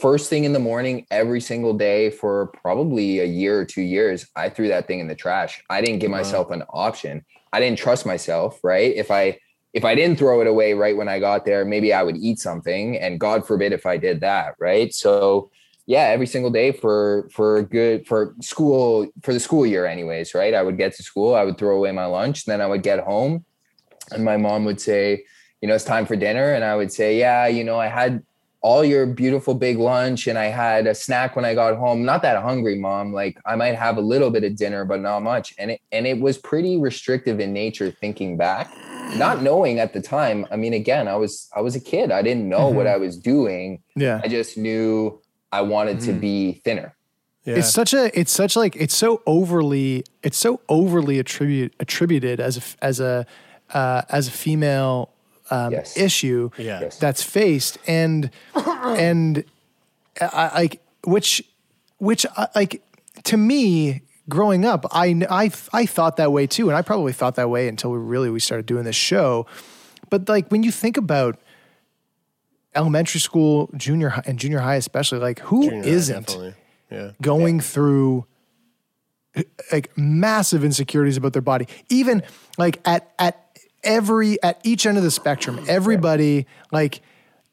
[0.00, 4.26] first thing in the morning, every single day for probably a year or two years,
[4.36, 5.62] I threw that thing in the trash.
[5.68, 7.24] I didn't give myself an option.
[7.52, 8.94] I didn't trust myself, right?
[8.94, 9.38] If I
[9.72, 12.38] if I didn't throw it away right when I got there, maybe I would eat
[12.38, 14.94] something, and God forbid if I did that, right?
[14.94, 15.50] So
[15.86, 20.54] yeah, every single day for for good for school for the school year, anyways, right?
[20.54, 23.00] I would get to school, I would throw away my lunch, then I would get
[23.00, 23.44] home,
[24.12, 25.24] and my mom would say,
[25.60, 28.22] you know, it's time for dinner, and I would say, yeah, you know, I had
[28.62, 32.04] all your beautiful big lunch and I had a snack when I got home.
[32.04, 33.12] Not that hungry, mom.
[33.12, 35.52] Like I might have a little bit of dinner, but not much.
[35.58, 38.72] And it and it was pretty restrictive in nature thinking back.
[39.16, 39.44] Not mm-hmm.
[39.44, 40.46] knowing at the time.
[40.50, 42.12] I mean, again, I was I was a kid.
[42.12, 42.94] I didn't know what mm-hmm.
[42.94, 43.82] I was doing.
[43.96, 44.20] Yeah.
[44.22, 45.20] I just knew
[45.50, 46.20] I wanted to mm-hmm.
[46.20, 46.94] be thinner.
[47.44, 47.56] Yeah.
[47.56, 52.56] It's such a it's such like it's so overly it's so overly attribute attributed as
[52.56, 53.26] a f- as a
[53.74, 55.11] uh, as a female
[55.52, 55.96] um, Yes.
[55.96, 56.80] issue Yeah.
[56.80, 56.98] Yes.
[56.98, 59.44] that's faced and and
[60.20, 61.42] I, like which
[61.98, 62.82] which I, like
[63.24, 67.34] to me growing up I, I I thought that way too and I probably thought
[67.36, 69.46] that way until we really we started doing this show
[70.10, 71.38] but like when you think about
[72.74, 76.54] elementary school, junior high, and junior high especially, like who Junior high, not.
[76.90, 77.10] Yeah.
[77.20, 78.26] going through
[79.70, 82.22] like massive insecurities about their body even
[82.58, 83.41] like at at
[83.84, 87.00] every at each end of the spectrum everybody like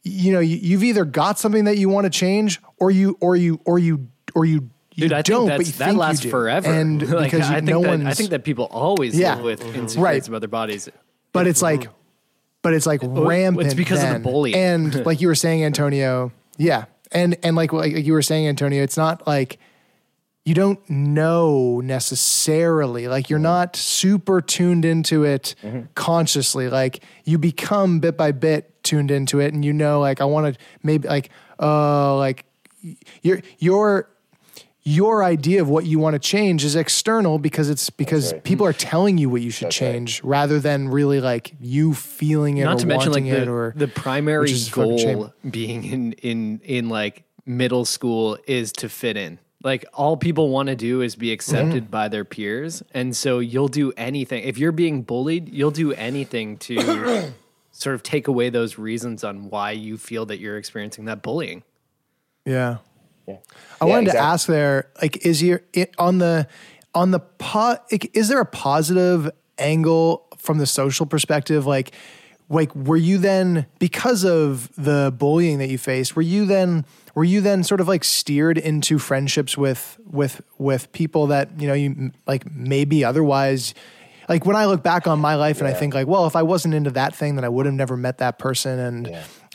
[0.03, 3.35] you know you, you've either got something that you want to change or you or
[3.35, 6.21] you or you or you you Dude, I don't think but you that you lasts
[6.23, 6.29] do.
[6.29, 6.69] forever.
[6.69, 9.35] and like, because I you, think no that, one's I think that people always Yeah.
[9.35, 10.27] live with insecurities Right.
[10.27, 10.89] about their bodies.
[11.31, 11.91] but it's like mm-hmm.
[12.61, 14.21] but it's like rampant it's because of the then.
[14.21, 14.55] bullying.
[14.55, 18.83] and like you were saying antonio yeah and and like like you were saying antonio
[18.83, 19.57] it's not like
[20.45, 25.55] you don't know necessarily like you're not super tuned into it
[25.95, 30.25] consciously like you become bit by bit tuned into it and you know like i
[30.25, 32.45] want to maybe like uh like
[33.21, 34.09] your your
[34.83, 38.43] your idea of what you want to change is external because it's because right.
[38.43, 39.91] people are telling you what you should That's right.
[39.91, 43.45] change rather than really like you feeling it Not or to mention like wanting it
[43.45, 45.17] the, or the primary which is a fucking shame.
[45.17, 49.39] goal being in in in like middle school is to fit in.
[49.61, 51.91] Like all people want to do is be accepted Mm-hmm.
[51.91, 54.43] by their peers, and so you'll do anything.
[54.43, 57.31] If you're being bullied, you'll do anything to
[57.71, 61.63] sort of take away those reasons on why you feel that you're experiencing that bullying.
[62.45, 62.77] Yeah.
[63.27, 63.37] yeah.
[63.81, 66.47] I Yeah, wanted to ask there, like, is your it, on the
[66.95, 71.65] on the po- like, is there a positive angle from the social perspective?
[71.65, 71.91] Like,
[72.47, 76.15] like were you then because of the bullying that you faced?
[76.15, 76.85] Were you then
[77.19, 81.67] were you then sort of like steered into friendships with with with people that you
[81.67, 83.73] know you like maybe otherwise.
[84.29, 86.43] Like when I look back on my life and I think like, well, if I
[86.43, 88.79] wasn't into that thing, then I would have never met that person.
[88.79, 89.07] And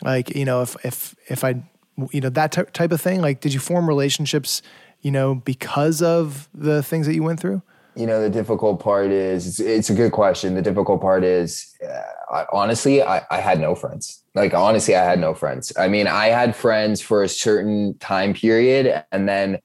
[0.03, 1.63] like, you know, if if if I,
[2.11, 3.19] you know, that ty- type of thing.
[3.19, 4.61] Like, did you form relationships,
[5.01, 7.63] you know, because of the things that you went through?
[7.95, 10.53] You know, the difficult part is it's, it's a good question.
[10.53, 14.23] The difficult part is, uh, I, honestly, I, I had no friends.
[14.33, 15.71] Like, honestly, I had no friends.
[15.77, 19.59] I mean, I had friends for a certain time period and then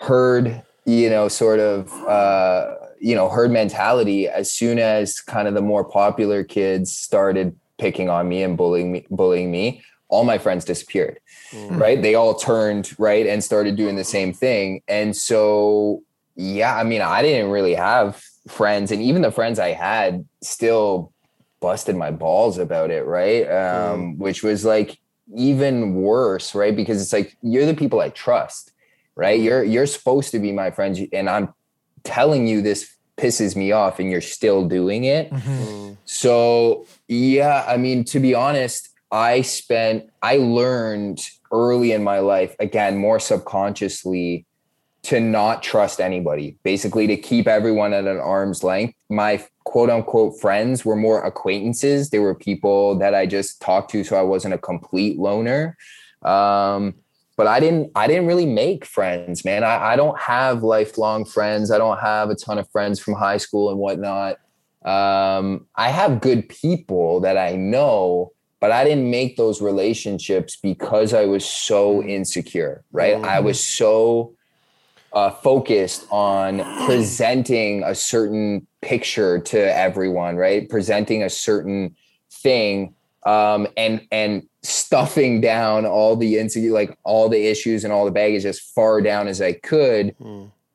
[0.00, 5.54] herd, you know, sort of, uh, you know, herd mentality as soon as kind of
[5.54, 10.38] the more popular kids started picking on me and bullying me, bullying me, all my
[10.38, 11.20] friends disappeared.
[11.70, 12.02] Right.
[12.02, 14.82] They all turned right and started doing the same thing.
[14.88, 16.02] And so
[16.38, 21.12] yeah, I mean, I didn't really have friends, and even the friends I had still
[21.60, 23.42] busted my balls about it, right?
[23.42, 24.18] Um, mm.
[24.18, 25.00] Which was like
[25.36, 26.74] even worse, right?
[26.74, 28.70] Because it's like you're the people I trust,
[29.16, 29.38] right?
[29.38, 29.44] Mm.
[29.44, 31.52] You're you're supposed to be my friends, and I'm
[32.04, 35.32] telling you this pisses me off, and you're still doing it.
[35.32, 35.50] Mm-hmm.
[35.50, 35.96] Mm.
[36.04, 42.54] So yeah, I mean, to be honest, I spent I learned early in my life,
[42.60, 44.46] again, more subconsciously
[45.04, 48.94] to not trust anybody, basically to keep everyone at an arm's length.
[49.08, 52.10] My quote unquote friends were more acquaintances.
[52.10, 55.76] They were people that I just talked to, so I wasn't a complete loner.
[56.22, 56.94] Um,
[57.36, 59.62] but I didn't I didn't really make friends, man.
[59.62, 61.70] I, I don't have lifelong friends.
[61.70, 64.38] I don't have a ton of friends from high school and whatnot.
[64.84, 71.14] Um, I have good people that I know, but I didn't make those relationships because
[71.14, 73.16] I was so insecure, right?
[73.24, 74.34] I was so
[75.12, 80.68] uh, focused on presenting a certain picture to everyone, right?
[80.68, 81.96] Presenting a certain
[82.30, 82.94] thing,
[83.24, 88.10] um, and and stuffing down all the insecure, like all the issues and all the
[88.10, 90.14] baggage as far down as I could,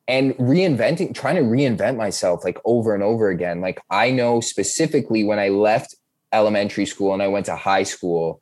[0.08, 3.60] and reinventing, trying to reinvent myself like over and over again.
[3.60, 5.94] Like I know specifically when I left
[6.32, 8.40] elementary school and I went to high school.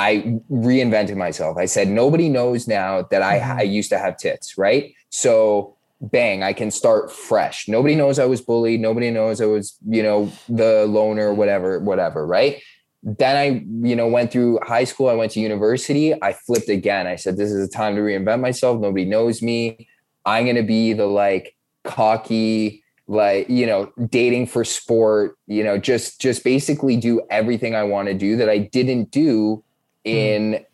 [0.00, 1.56] I reinvented myself.
[1.56, 4.94] I said, nobody knows now that I, I used to have tits, right?
[5.10, 7.68] So bang, I can start fresh.
[7.68, 8.80] Nobody knows I was bullied.
[8.80, 12.62] Nobody knows I was, you know, the loner, whatever, whatever, right?
[13.02, 15.08] Then I, you know, went through high school.
[15.08, 16.20] I went to university.
[16.22, 17.06] I flipped again.
[17.06, 18.80] I said, this is a time to reinvent myself.
[18.80, 19.88] Nobody knows me.
[20.24, 25.78] I'm going to be the like cocky, like, you know, dating for sport, you know,
[25.78, 29.64] just, just basically do everything I want to do that I didn't do
[30.04, 30.10] hmm.
[30.10, 30.66] in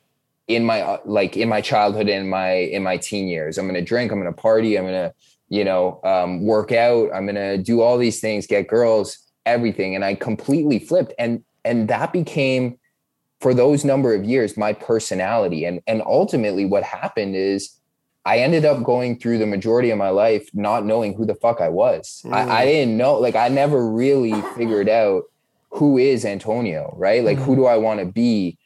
[0.49, 3.59] in my uh, like in my childhood in my in my teen years.
[3.59, 5.13] I'm gonna drink i'm gonna party i'm gonna
[5.49, 9.95] you know um, work out i'm gonna do all these things get girls everything.
[9.95, 11.13] And i completely flipped.
[11.19, 12.79] And and that became
[13.41, 15.65] for those number of years my personality.
[15.65, 17.79] And and ultimately what happened is
[18.27, 21.61] i ended up going through the majority of my life not knowing who the fuck
[21.61, 22.23] i was.
[22.31, 25.25] I, I didn't know like i never really figured out
[25.71, 27.25] who is antonio right?
[27.25, 28.59] Like who do i want to be?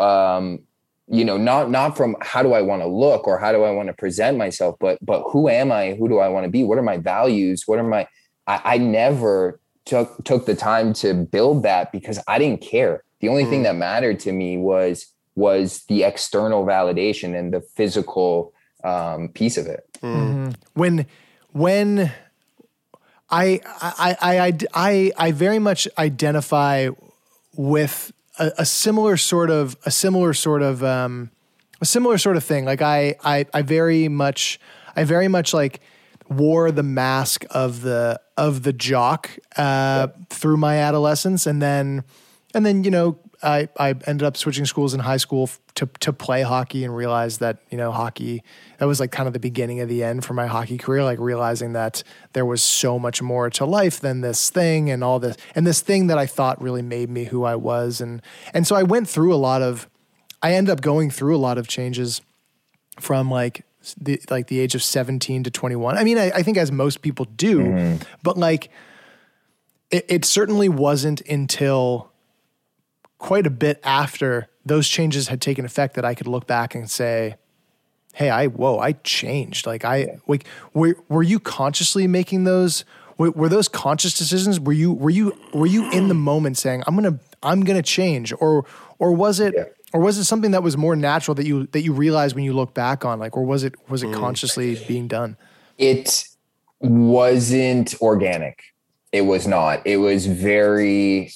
[0.00, 0.65] Um
[1.08, 3.70] you know not not from how do i want to look or how do i
[3.70, 6.64] want to present myself but but who am i who do i want to be
[6.64, 8.06] what are my values what are my
[8.46, 13.28] i, I never took took the time to build that because i didn't care The
[13.28, 13.50] only Mm.
[13.50, 18.52] thing that mattered to me was was the external validation and the physical
[18.84, 19.82] um, piece of it.
[20.02, 20.54] Mhm.
[20.74, 21.06] When
[21.52, 22.10] when
[23.30, 26.88] I I I I I, I very much identify
[27.56, 31.30] with a, a similar sort of a similar sort of um,
[31.80, 32.64] a similar sort of thing.
[32.64, 34.60] Like I I I very much
[34.94, 35.80] I very much like
[36.28, 42.04] wore the mask of the of the jock uh, through my adolescence, and then
[42.54, 46.12] and then you know I I ended up switching schools in high school to to
[46.12, 48.42] play hockey and realized that you know hockey
[48.78, 51.04] that was like kind of the beginning of the end for my hockey career.
[51.04, 55.18] Like realizing that there was so much more to life than this thing and all
[55.18, 58.22] this and this thing that I thought really made me who I was and
[58.54, 59.88] and so I went through a lot of
[60.42, 62.22] I ended up going through a lot of changes
[63.00, 63.64] from like
[63.96, 67.02] the like the age of 17 to 21 i mean i, I think as most
[67.02, 68.02] people do mm-hmm.
[68.22, 68.68] but like
[69.90, 72.10] it, it certainly wasn't until
[73.18, 76.90] quite a bit after those changes had taken effect that i could look back and
[76.90, 77.36] say
[78.14, 79.66] hey i whoa i changed.
[79.66, 82.84] Like i like were, were you consciously making those
[83.18, 84.60] were, were those conscious decisions?
[84.60, 88.32] Were you were you were you in the moment saying i'm gonna i'm gonna change
[88.40, 88.66] or
[88.98, 91.92] or was it or was it something that was more natural that you that you
[91.92, 93.18] realized when you look back on?
[93.18, 94.14] Like or was it was it mm.
[94.14, 95.36] consciously being done?
[95.78, 96.26] It
[96.80, 98.62] wasn't organic.
[99.12, 99.86] It was not.
[99.86, 101.32] It was very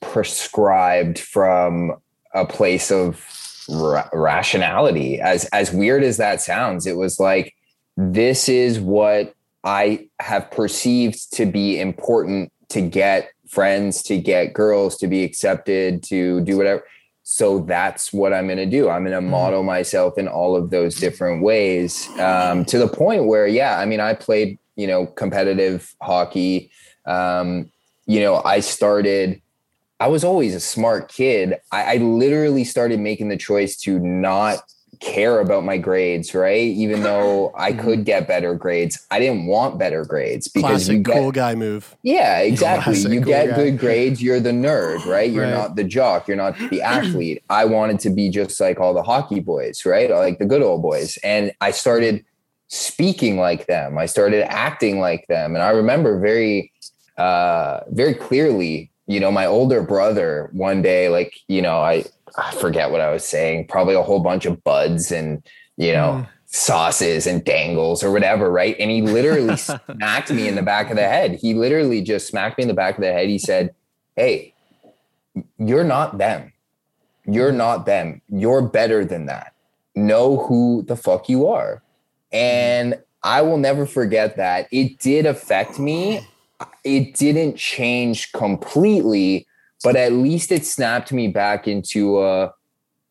[0.00, 1.96] prescribed from
[2.34, 3.24] a place of
[3.68, 5.20] ra- rationality.
[5.20, 7.54] As as weird as that sounds, it was like
[7.96, 9.34] this is what
[9.64, 16.02] I have perceived to be important to get friends, to get girls, to be accepted,
[16.04, 16.84] to do whatever.
[17.22, 18.88] So that's what I'm going to do.
[18.88, 23.26] I'm going to model myself in all of those different ways um, to the point
[23.26, 26.70] where, yeah, I mean, I played, you know, competitive hockey.
[27.06, 27.70] Um,
[28.06, 29.40] you know, I started,
[30.00, 31.56] I was always a smart kid.
[31.70, 34.60] I, I literally started making the choice to not
[34.98, 36.66] care about my grades, right?
[36.68, 41.02] Even though I could get better grades, I didn't want better grades because Classic you
[41.02, 41.96] get, cool guy move.
[42.02, 42.94] yeah, exactly.
[42.94, 43.54] Classic you cool get guy.
[43.56, 45.30] good grades, you're the nerd, right?
[45.30, 45.50] You're Right.
[45.50, 47.42] not the jock, you're not the athlete.
[47.50, 50.10] I wanted to be just like all the hockey boys, right?
[50.10, 51.18] Like the good old boys.
[51.22, 52.24] And I started
[52.68, 53.98] speaking like them.
[53.98, 55.54] I started acting like them.
[55.54, 56.72] And I remember very
[57.18, 62.04] uh very clearly, you know, my older brother one day like, you know, I
[62.38, 65.42] I forget what I was saying, probably a whole bunch of buds and,
[65.76, 66.28] you know, mm.
[66.46, 68.76] sauces and dangles or whatever, right?
[68.78, 69.56] And he literally
[69.96, 71.40] smacked me in the back of the head.
[71.42, 73.28] He literally just smacked me in the back of the head.
[73.28, 73.74] He said,
[74.14, 74.54] Hey,
[75.58, 76.52] you're not them.
[77.26, 78.22] You're not them.
[78.28, 79.54] You're better than that.
[79.96, 81.82] Know who the fuck you are.
[82.32, 82.38] Mm.
[82.38, 84.68] And I will never forget that.
[84.70, 86.24] It did affect me.
[86.84, 89.46] It didn't change completely,
[89.82, 92.52] but at least it snapped me back into a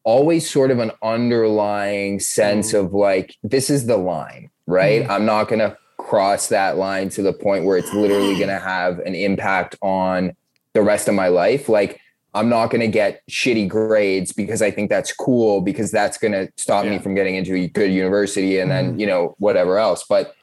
[0.04, 2.80] always sort of an underlying sense mm.
[2.80, 5.04] of like, this is the line, right?
[5.04, 5.10] Mm.
[5.10, 8.60] I'm not going to cross that line to the point where it's literally going to
[8.60, 10.36] have an impact on
[10.74, 11.70] the rest of my life.
[11.70, 12.00] Like,
[12.34, 16.32] I'm not going to get shitty grades because I think that's cool because that's going
[16.32, 19.00] to stop me from getting into a good university and then, mm.
[19.00, 20.06] you know, whatever else.
[20.08, 20.36] But,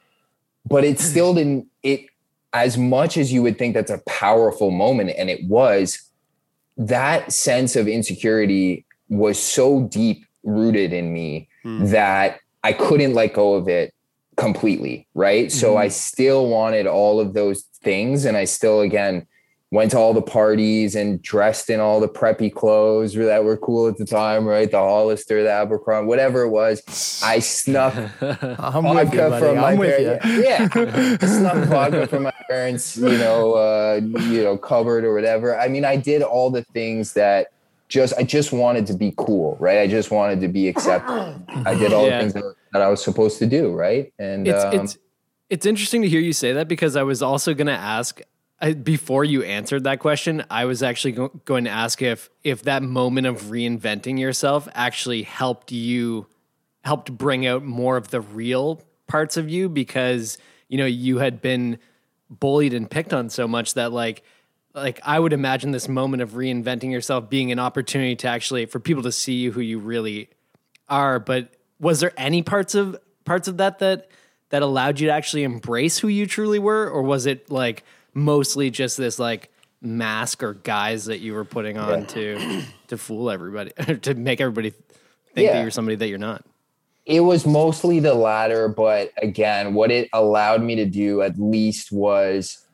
[0.65, 2.05] but it still didn't, it,
[2.57, 6.01] as much as you would think that's a powerful moment, and it was,
[6.77, 11.85] that sense of insecurity was so deep rooted in me hmm.
[11.85, 13.93] that I couldn't let go of it
[14.35, 15.07] completely.
[15.13, 15.51] Right.
[15.51, 15.77] So hmm.
[15.77, 18.25] I still wanted all of those things.
[18.25, 19.27] And I still, again,
[19.71, 23.87] went to all the parties and dressed in all the preppy clothes that were cool
[23.89, 24.71] at the time, right?
[24.71, 26.81] The Hollister, the Abercrombie, whatever it was.
[27.23, 30.25] I snuck I'm with you, vodka from my parents.
[30.25, 30.41] you.
[30.43, 33.99] Yeah, I snuck vodka from my parents, you know, uh,
[34.29, 35.59] you know, cupboard or whatever.
[35.59, 37.47] I mean, I did all the things that
[37.89, 39.79] just I just wanted to be cool, right?
[39.79, 41.41] I just wanted to be accepted.
[41.65, 42.17] I did all Yeah.
[42.17, 44.13] the things that, that I was supposed to do, right?
[44.17, 44.97] And it's um, it's
[45.49, 48.21] it's interesting to hear you say that because I was also going to ask
[48.59, 50.43] I, before you answered that question.
[50.49, 55.23] I was actually go, going to ask if if that moment of reinventing yourself actually
[55.23, 56.27] helped you
[56.83, 60.37] helped bring out more of the real parts of you because
[60.69, 61.77] you know you had been
[62.29, 64.23] bullied and picked on so much that like
[64.73, 68.79] like I would imagine this moment of reinventing yourself being an opportunity to actually for
[68.79, 70.29] people to see who you really
[70.89, 74.09] are but was there any parts of parts of that that
[74.49, 77.83] that allowed you to actually embrace who you truly were or was it like
[78.17, 79.51] mostly just this like
[79.81, 84.71] mask or guise that you were putting on to to fool everybody to make everybody
[85.33, 86.43] think that you're somebody that you're not
[87.07, 91.89] it was mostly the latter, but again, what it allowed me to do at least
[91.89, 92.65] was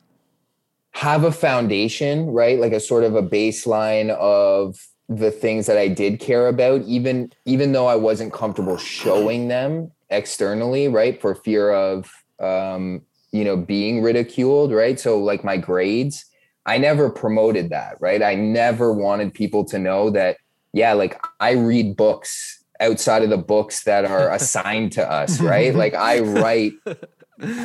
[0.90, 2.58] have a foundation, right?
[2.58, 4.76] Like a sort of a baseline of
[5.08, 9.92] the things that I did care about, even even though I wasn't comfortable showing them
[10.10, 11.20] externally, right?
[11.20, 13.02] For fear of um,
[13.34, 15.00] you know, being ridiculed, right?
[15.00, 16.24] So like my grades,
[16.66, 18.22] I never promoted that, right?
[18.22, 20.36] I never wanted people to know that,
[20.72, 25.74] yeah, like I read books outside of the books that are assigned to us, right?
[25.74, 26.74] like I write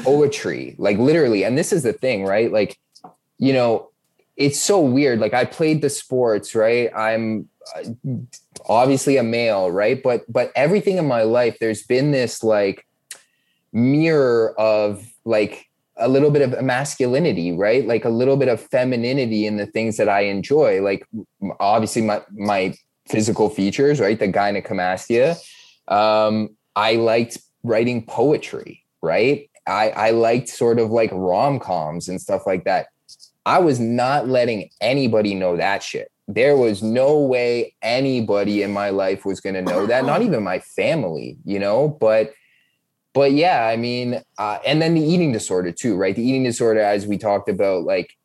[0.03, 1.43] poetry, like literally.
[1.43, 2.51] And this is the thing, right?
[2.51, 2.79] Like,
[3.37, 3.91] you know,
[4.37, 5.19] it's so weird.
[5.19, 6.89] Like I played the sports, right?
[6.95, 7.83] I'm uh,
[8.67, 10.01] obviously a male, right?
[10.01, 12.87] But but everything in my life, there's been this like
[13.71, 15.65] mirror of like
[15.97, 17.85] a little bit of masculinity, right?
[17.85, 20.81] Like a little bit of femininity in the things that I enjoy.
[20.81, 21.05] Like
[21.59, 22.73] obviously my my
[23.07, 24.19] physical features, right?
[24.19, 25.37] The gynecomastia.
[25.87, 29.49] Um, I liked writing poetry, right?
[29.67, 32.87] I, I liked sort of like rom coms and stuff like that.
[33.45, 36.11] I was not letting anybody know that shit.
[36.27, 40.43] There was no way anybody in my life was going to know that, not even
[40.43, 42.33] my family, you know, but
[43.19, 46.15] but yeah, I mean, uh, and then the eating disorder too, right?
[46.15, 48.15] The eating disorder, as we talked about, like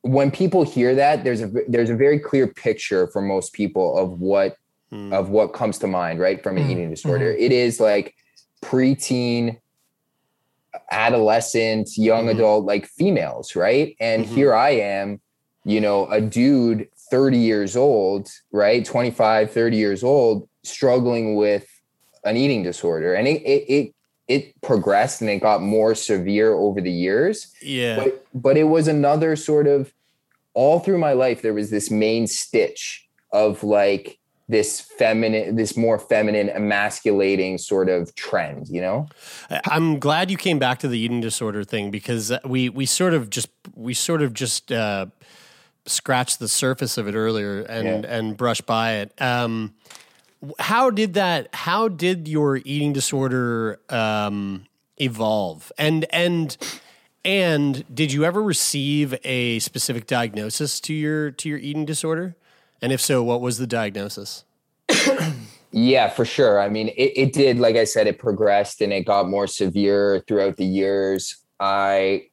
[0.00, 4.18] when people hear that, there's a there's a very clear picture for most people of
[4.18, 4.56] what
[4.90, 5.12] mm.
[5.12, 6.70] of what comes to mind, right, from an mm.
[6.70, 7.26] eating disorder.
[7.26, 7.42] Mm-hmm.
[7.42, 8.14] It is like
[8.64, 9.60] preteen,
[10.90, 12.38] adolescent, young mm-hmm.
[12.38, 13.94] adult, like females, right?
[14.00, 14.34] And mm-hmm.
[14.34, 15.20] here I am,
[15.64, 18.82] you know, a dude 30 years old, right?
[18.82, 21.69] 25, 30 years old, struggling with
[22.24, 23.14] an eating disorder.
[23.14, 23.94] And it it it,
[24.28, 27.52] it progressed and it got more severe over the years.
[27.62, 27.96] Yeah.
[27.96, 29.92] But but it was another sort of
[30.54, 34.18] all through my life, there was this main stitch of like
[34.48, 39.08] this feminine this more feminine emasculating sort of trend you know
[39.66, 43.30] i'm glad you came back to the eating disorder thing because we we sort of
[43.30, 45.06] just we sort of just uh
[45.86, 48.10] scratched the surface of it earlier and yeah.
[48.12, 49.72] and brushed by it um
[50.58, 54.64] how did that how did your eating disorder um
[54.98, 56.56] evolve and and
[57.24, 62.36] and did you ever receive a specific diagnosis to your to your eating disorder
[62.82, 64.44] and if so, what was the diagnosis?
[65.72, 66.60] yeah, for sure.
[66.60, 70.24] I mean, it, it did, like I said, it progressed and it got more severe
[70.26, 71.36] throughout the years.
[71.58, 72.28] I,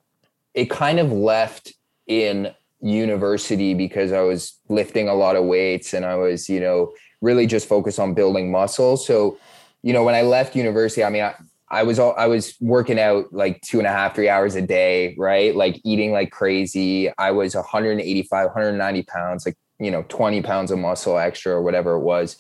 [0.54, 1.74] it kind of left
[2.08, 6.94] in university because I was lifting a lot of weights and I was, you know,
[7.22, 8.98] really just focus on building muscle.
[8.98, 9.38] So,
[9.84, 11.36] you know, when I left university, I mean, I,
[11.70, 14.62] I was all, I was working out like two and a half, three hours a
[14.62, 15.56] day, right?
[15.56, 17.12] Like eating like crazy.
[17.18, 21.94] I was 185, 190 pounds, like you know 20 pounds of muscle extra or whatever
[21.94, 22.38] it was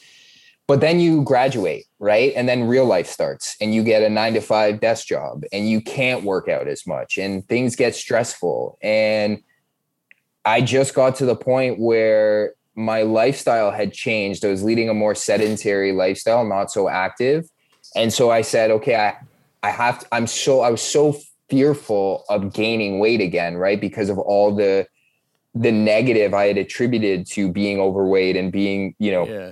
[0.67, 4.33] but then you graduate right and then real life starts and you get a 9
[4.33, 8.77] to 5 desk job and you can't work out as much and things get stressful
[8.81, 9.41] and
[10.45, 14.45] i just got to the point where my lifestyle had changed.
[14.45, 17.49] I was leading a more sedentary lifestyle not so active.
[17.95, 19.17] And so i said okay i
[19.63, 21.15] i have to, i'm so i was so
[21.49, 23.79] fearful of gaining weight again right?
[23.81, 24.87] Because of all the
[25.55, 29.51] the negative I had attributed to being overweight and being, you know, yeah.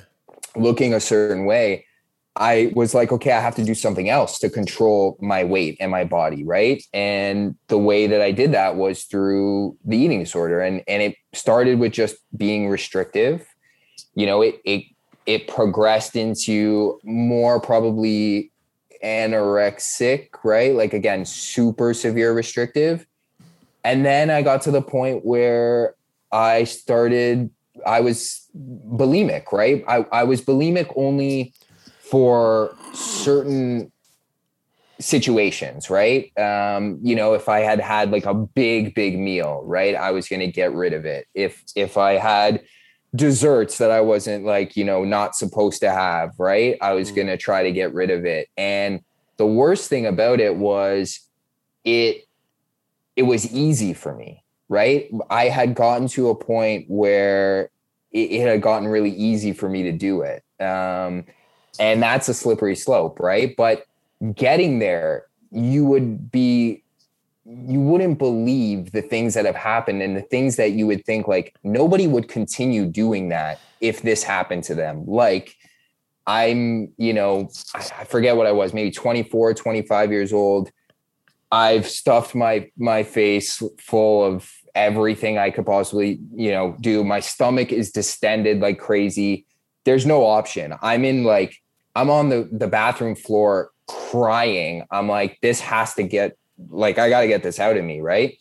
[0.56, 1.85] looking a certain way,
[2.36, 5.90] I was like, okay, I have to do something else to control my weight and
[5.90, 6.84] my body, right?
[6.94, 11.16] And the way that I did that was through the eating disorder, and and it
[11.34, 13.48] started with just being restrictive.
[14.16, 14.84] You know, it it
[15.26, 18.52] it progressed into more probably
[19.04, 20.74] anorexic, right?
[20.76, 23.06] Like again, super severe restrictive
[23.86, 25.94] and then I got to the point where
[26.32, 27.52] I started,
[27.86, 29.86] I was bulimic, right?
[29.88, 31.54] I, I was bulimic only
[32.16, 33.92] for certain
[35.02, 36.32] situations, right?
[36.40, 40.30] Um, you know, if I had had like a big, big meal, right, I was
[40.30, 41.28] going to get rid of it.
[41.34, 42.64] If if I had
[43.14, 47.16] desserts that I wasn't like, you know, not supposed to have, right, I was mm.
[47.16, 48.48] going to try to get rid of it.
[48.56, 49.02] And
[49.36, 51.20] the worst thing about it was
[51.84, 52.24] it
[53.18, 55.10] it was easy for me, right?
[55.30, 57.72] I had gotten to a point where
[58.14, 60.46] it, it had gotten really easy for me to do it.
[60.64, 61.26] Um,
[61.80, 63.56] and that's a slippery slope, right?
[63.56, 63.86] But
[64.34, 66.82] getting there, you would be
[67.48, 71.28] you wouldn't believe the things that have happened and the things that you would think
[71.28, 75.56] like nobody would continue doing that if this happened to them like
[76.26, 80.72] i'm you know i forget what i was maybe 24 25 years old
[81.52, 87.04] I've stuffed my my face full of everything I could possibly, you know, do.
[87.04, 89.46] My stomach is distended like crazy.
[89.86, 90.74] There's no option.
[90.82, 91.62] I'm in like
[91.96, 94.86] I'm on the the bathroom floor crying.
[94.92, 96.38] I'm like this has to get
[96.70, 98.38] like I got to get this out of me, right?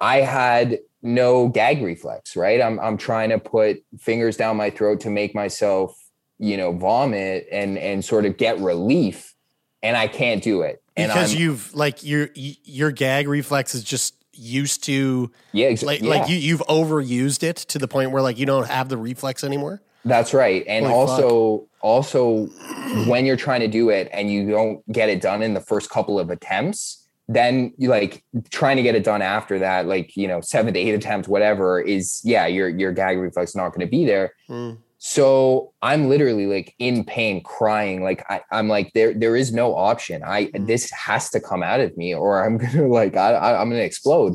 [0.00, 2.60] I had no gag reflex, right?
[2.60, 5.96] I'm I'm trying to put fingers down my throat to make myself,
[6.38, 9.34] you know, vomit and and sort of get relief,
[9.82, 10.82] and I can't do it.
[10.96, 15.82] And because I'm- you've like your your gag reflex is just used to yeah, ex-
[15.82, 16.10] like yeah.
[16.10, 19.44] like you you've overused it to the point where like you don't have the reflex
[19.44, 19.80] anymore.
[20.04, 20.64] That's right.
[20.66, 22.46] And Holy also also
[23.06, 25.90] when you're trying to do it and you don't get it done in the first
[25.90, 30.26] couple of attempts, then you like trying to get it done after that, like, you
[30.26, 33.86] know, seven to eight attempts, whatever, is yeah, your your gag reflex is not going
[33.86, 34.32] to be there.
[34.48, 34.78] Mm.
[34.98, 38.02] So I'm literally like in pain, crying.
[38.02, 39.12] Like I, I'm like there.
[39.12, 40.22] There is no option.
[40.24, 43.68] I this has to come out of me, or I'm gonna like I, I, I'm
[43.68, 44.34] gonna explode.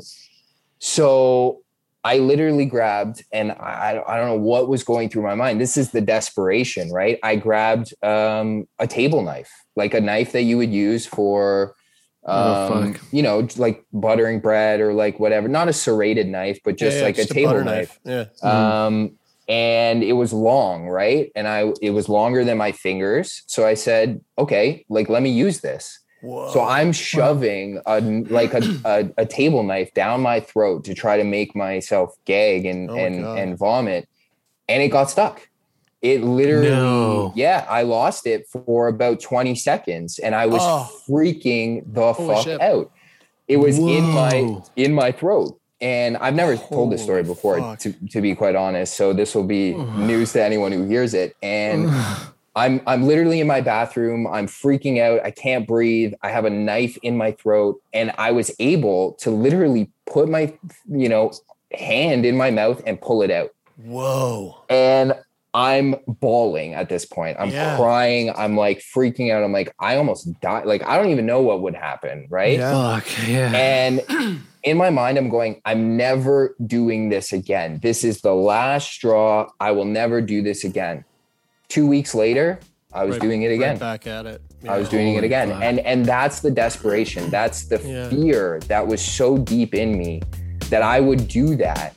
[0.78, 1.62] So
[2.04, 5.60] I literally grabbed, and I, I don't know what was going through my mind.
[5.60, 7.20] This is the desperation, right?
[7.24, 11.76] I grabbed um, a table knife, like a knife that you would use for,
[12.26, 13.02] Oh, um, fuck.
[13.12, 15.48] you know, like buttering bread or like whatever.
[15.48, 18.00] Not a serrated knife, but just Yeah, like just a table butter knife.
[18.04, 18.26] Yeah.
[18.44, 21.32] Um, and it was long, right?
[21.36, 23.44] And I it was longer than my fingers.
[23.48, 26.00] So I said, okay, like let me use this.
[26.22, 31.18] So I'm shoving a like a, a, a table knife down my throat to try
[31.18, 33.38] to make myself gag and Oh my and God.
[33.38, 34.10] and vomit,
[34.68, 35.48] and it got stuck.
[36.02, 37.34] It literally, No.
[37.36, 40.90] yeah, I lost it for about 20 seconds, and I was Oh.
[41.10, 42.62] freaking the Holy fuck shit.
[42.62, 42.90] out.
[43.48, 45.56] It was in my in my throat.
[45.82, 47.80] And I've never told this story before, fuck.
[47.80, 48.96] to, to be quite honest.
[48.96, 51.36] So this will be news to anyone who hears it.
[51.42, 51.90] And
[52.60, 54.28] I'm I'm literally in my bathroom.
[54.28, 55.22] I'm freaking out.
[55.24, 56.14] I can't breathe.
[56.22, 60.54] I have a knife in my throat, and I was able to literally put my
[60.90, 61.32] you know
[61.74, 63.52] hand in my mouth and pull it out.
[63.78, 64.64] Whoa.
[64.70, 65.14] And
[65.54, 67.38] I'm bawling at this point.
[67.40, 67.78] I'm Yeah.
[67.78, 68.32] crying.
[68.36, 69.44] I'm like freaking out.
[69.44, 70.66] I'm like I almost died.
[70.66, 72.28] Like I don't even know what would happen.
[72.30, 72.60] Right.
[72.60, 73.00] Yeah.
[73.00, 73.52] Fuck yeah.
[73.56, 77.80] And in my mind, I'm going, I'm never doing this again.
[77.82, 79.50] This is the last straw.
[79.60, 81.06] I will never do this again.
[81.70, 82.60] Two weeks later,
[82.92, 83.78] I was Right- doing it right again.
[83.78, 84.42] back at it.
[84.68, 84.92] I was Yeah.
[84.92, 85.50] doing it again.
[85.52, 85.62] fuck.
[85.62, 87.30] And and that's the desperation.
[87.30, 88.10] That's the Yeah.
[88.10, 90.22] fear that was so deep in me
[90.72, 91.94] that I would do that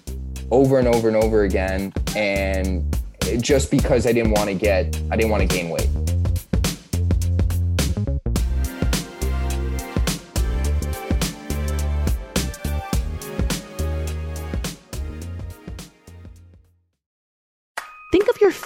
[0.50, 1.90] over and over and over again.
[2.14, 2.94] And
[3.40, 5.88] just because I didn't want to get, I didn't want to gain weight.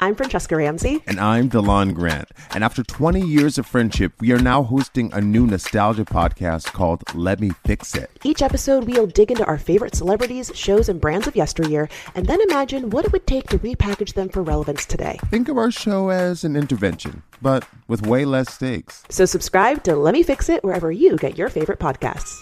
[0.00, 1.02] I'm Franchesca Ramsey.
[1.06, 2.28] And I'm DeLon Grant.
[2.54, 7.02] And after 20 years of friendship, we are now hosting a new nostalgia podcast called
[7.14, 8.10] Let Me Fix It.
[8.24, 12.40] Each episode, we'll dig into our favorite celebrities, shows, and brands of yesteryear, and then
[12.40, 15.18] imagine what it would take to repackage them for relevance today.
[15.30, 19.04] Think of our show as an intervention, but with way less stakes.
[19.08, 22.40] So, subscribe to Let Me Fix It wherever you get your favorite podcasts.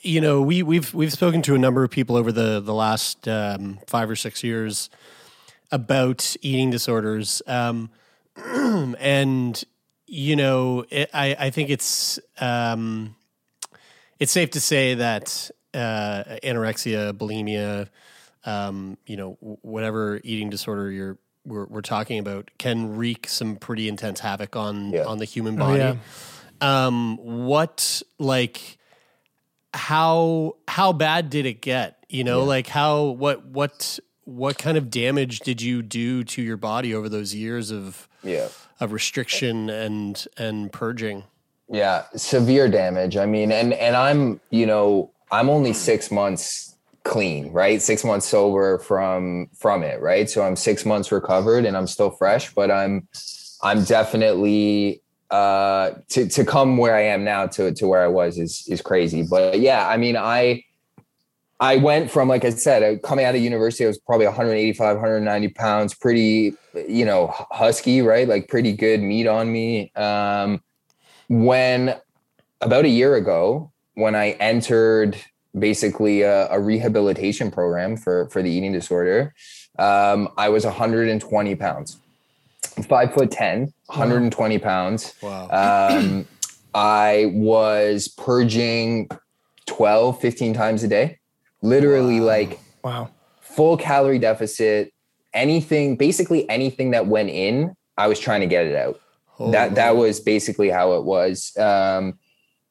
[0.00, 3.26] you know we we've we've spoken to a number of people over the the last
[3.26, 4.90] um, five or six years
[5.70, 7.90] about eating disorders um,
[9.00, 9.64] and
[10.06, 13.14] you know it, I I think it's um,
[14.18, 17.88] it's safe to say that uh, anorexia bulimia
[18.44, 23.88] um, you know whatever eating disorder you're we're, we're talking about can wreak some pretty
[23.88, 25.04] intense havoc on Yeah.
[25.04, 25.96] on the human Oh, body yeah.
[26.60, 28.78] um what like
[29.74, 33.98] how how bad did it get you know like how what what
[34.28, 38.48] what kind of damage did you do to your body over those years of Yeah.
[38.78, 41.24] of restriction and and purging
[41.70, 43.16] Yeah, severe damage.
[43.16, 47.80] I mean, and and I'm, you know, I'm only 6 months clean, right?
[47.80, 50.28] 6 months sober from from it, right?
[50.28, 53.08] So I'm 6 months recovered and I'm still fresh, but I'm
[53.62, 58.38] I'm definitely uh to to come where I am now to to where I was
[58.38, 59.22] is is crazy.
[59.22, 60.64] But yeah, I mean, I
[61.60, 64.96] I went from, like I said, uh, coming out of university, I was probably 185,
[64.96, 66.54] 190 pounds, pretty,
[66.88, 68.28] you know, husky, right?
[68.28, 69.90] Like pretty good meat on me.
[69.96, 70.62] Um,
[71.28, 71.96] when
[72.60, 75.16] about a year ago, when I entered
[75.58, 79.34] basically a, a rehabilitation program for for the eating disorder,
[79.78, 81.98] um, I was 120 pounds,
[82.88, 85.14] five foot 10, 120 pounds.
[85.22, 86.26] wow Um,
[86.74, 89.08] I was purging
[89.66, 91.17] 12, 15 times a day,
[91.62, 93.10] literally like Wow.
[93.40, 94.92] full calorie deficit,
[95.34, 99.00] anything, basically anything that went in, I was trying to get it out.
[99.52, 101.56] that that was basically how it was.
[101.56, 102.18] Um,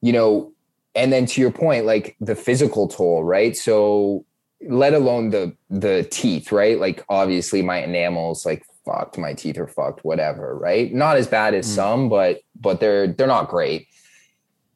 [0.02, 0.52] you know,
[0.94, 3.56] and then to your point, like the physical toll, right?
[3.56, 4.26] So
[4.68, 6.78] let alone the the teeth, right?
[6.78, 10.92] Like obviously my enamels like fucked, my teeth are fucked, whatever, right?
[10.92, 13.86] Not as bad as some, but but they're they're not great.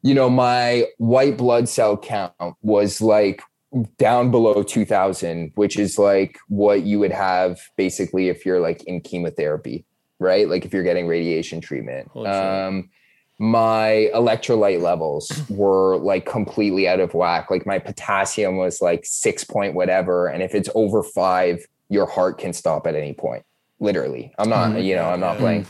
[0.01, 3.41] You know, my white blood cell count was like
[3.97, 9.01] down below 2000, which is like what you would have basically if you're like in
[9.01, 9.85] chemotherapy,
[10.19, 10.47] right?
[10.47, 12.07] Like if you're getting radiation treatment.
[12.09, 12.35] Holy shit.
[12.35, 12.89] Um
[13.39, 17.49] my electrolyte levels were like completely out of whack.
[17.49, 20.27] Like my potassium was like six point whatever.
[20.27, 23.43] And if it's over five, your heart can stop at any point.
[23.79, 24.33] Literally.
[24.37, 24.85] I'm not, Mhm.
[24.85, 25.65] you know, I'm not playing.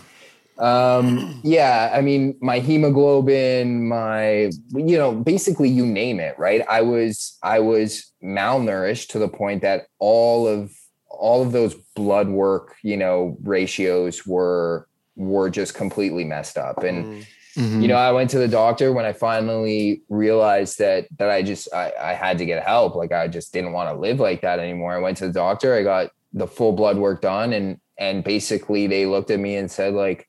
[0.58, 6.64] Um, yeah, I mean, my hemoglobin, my, you know, basically you name it, right?
[6.70, 10.72] I was, I was malnourished to the point that all of,
[11.10, 16.84] all of those blood work, you know, ratios were, were just completely messed up.
[16.84, 17.26] And,
[17.56, 21.72] you know, I went to the doctor when I finally realized that that I just
[21.72, 22.96] I, I had to get help.
[22.96, 24.96] Like I just didn't want to live like that anymore.
[24.96, 28.88] I went to the doctor, I got the full blood work done, and and basically
[28.88, 30.28] they looked at me and said, like,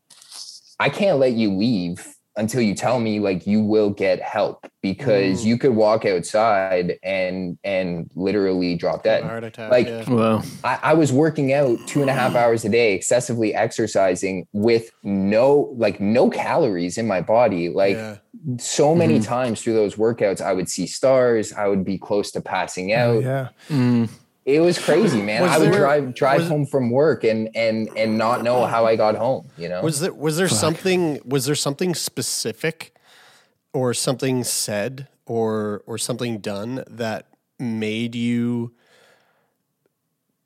[0.81, 2.07] I can't let you leave
[2.37, 5.47] until you tell me like you will get help because Mm.
[5.47, 9.23] you could walk outside and and literally drop dead.
[9.23, 10.11] Heart attack, like yeah.
[10.11, 10.43] Wow.
[10.65, 14.91] I, I was working out two and a half hours a day, excessively exercising with
[15.05, 17.69] no like no calories in my body.
[17.69, 18.17] Like Yeah.
[18.59, 19.25] so many Mhm.
[19.27, 21.53] times through those workouts, I would see stars.
[21.53, 23.23] I would be close to passing out.
[23.23, 23.49] yeah.
[24.45, 25.43] It was crazy, man.
[25.43, 28.67] Was I would there- drive drive was- home from work and and and not know
[28.67, 29.49] how I got home.
[29.57, 32.95] You know, Was there was there something was there something specific
[33.73, 37.27] or something said or or something done that
[37.59, 38.73] made you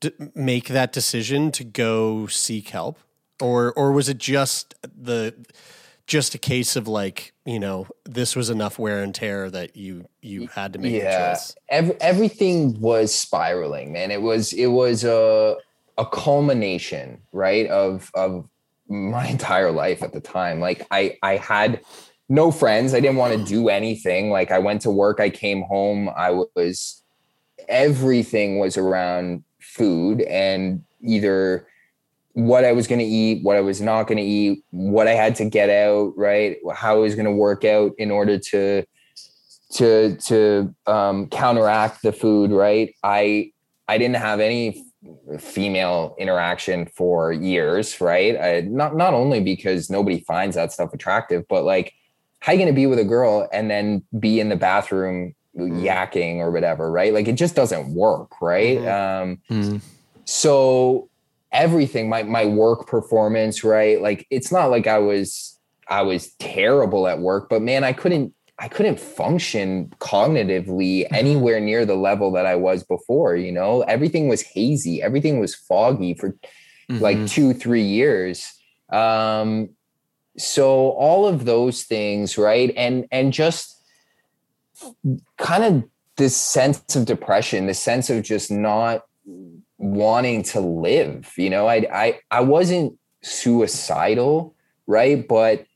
[0.00, 2.98] d- make that decision to go seek help
[3.40, 5.34] or or was it just the
[6.06, 10.06] just a case of like you know this was enough wear and tear that you
[10.20, 14.10] you had to make a choice Ev- everything was spiraling, man.
[14.10, 15.56] It was it was a
[15.96, 18.46] a culmination, right, of of
[18.88, 20.60] my entire life at the time.
[20.60, 21.80] Like I I had
[22.28, 22.92] no friends.
[22.92, 24.30] I didn't want to do anything.
[24.30, 27.02] Like I went to work, I came home, I was
[27.66, 31.66] everything was around food and either
[32.38, 35.14] what I was going to eat, what I was not going to eat, what I
[35.14, 36.56] had to get out, right?
[36.72, 38.84] How I was going to work out in order to
[39.72, 42.94] to to um, counteract the food, right?
[43.02, 43.50] I
[43.88, 44.84] I didn't have any
[45.40, 48.40] female interaction for years, right?
[48.40, 51.92] I, not not only because nobody finds that stuff attractive, but like,
[52.38, 56.36] how you going to be with a girl and then be in the bathroom yakking
[56.36, 57.12] or whatever, right?
[57.12, 58.78] Like, it just doesn't work, right?
[58.86, 59.38] Um,
[60.24, 61.07] so
[61.52, 64.00] everything my my work performance right?
[64.00, 68.34] Like it's not like i was i was terrible at work but man i couldn't
[68.58, 73.80] i couldn't function cognitively anywhere near the level that i was before you know?
[73.82, 75.02] Everything was hazy.
[75.02, 76.36] Everything was foggy for
[76.90, 78.52] like 2 3 years.
[78.92, 79.70] Um
[80.36, 82.72] so all of those things right?
[82.76, 83.74] And and just
[85.38, 85.84] kind of
[86.16, 89.04] this sense of depression this sense of just not
[89.78, 91.66] wanting to live you know?
[91.68, 94.54] I i i wasn't suicidal
[94.86, 95.26] right?
[95.28, 95.66] But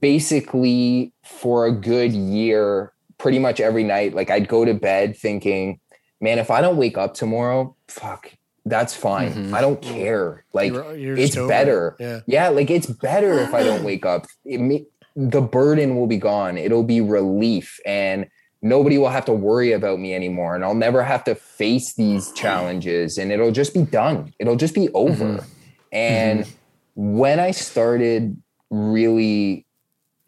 [0.00, 5.78] basically for a good year pretty much every night like i'd go to bed thinking
[6.20, 8.32] man if i don't wake up tomorrow fuck
[8.66, 9.32] that's fine.
[9.32, 9.54] Mhm.
[9.54, 10.44] i don't care.
[10.52, 11.96] Like You're- you're it's just better.
[11.98, 12.04] it.
[12.04, 12.20] Yeah.
[12.26, 14.26] yeah like it's better if i don't wake up.
[14.44, 14.84] It may,
[15.16, 16.58] the burden will be gone.
[16.58, 17.80] It'll be relief.
[17.86, 18.26] And
[18.62, 22.26] nobody will have to worry about me anymore and i'll never have to face these
[22.26, 22.36] mm-hmm.
[22.36, 24.32] challenges and it'll just be done.
[24.38, 25.24] It'll just be over.
[25.24, 25.50] Mm-hmm.
[25.92, 27.18] And mm-hmm.
[27.18, 28.40] when i started
[28.70, 29.66] really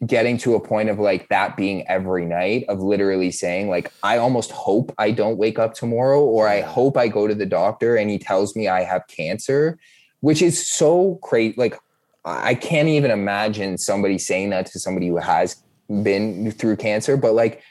[0.05, 4.17] getting to a point of like that being every night of literally saying like i
[4.17, 7.95] almost hope i don't wake up tomorrow or i hope i go to the doctor
[7.95, 9.79] and he tells me i have cancer
[10.19, 11.79] which is so crazy like i
[12.25, 15.55] I can't even imagine somebody saying that to somebody who has
[16.03, 17.61] been through cancer but like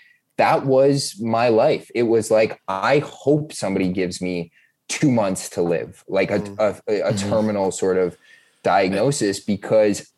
[0.43, 4.51] that was my life it was like i hope somebody gives me
[4.89, 8.17] two months to live like a, a, a, a terminal sort of
[8.63, 10.13] diagnosis because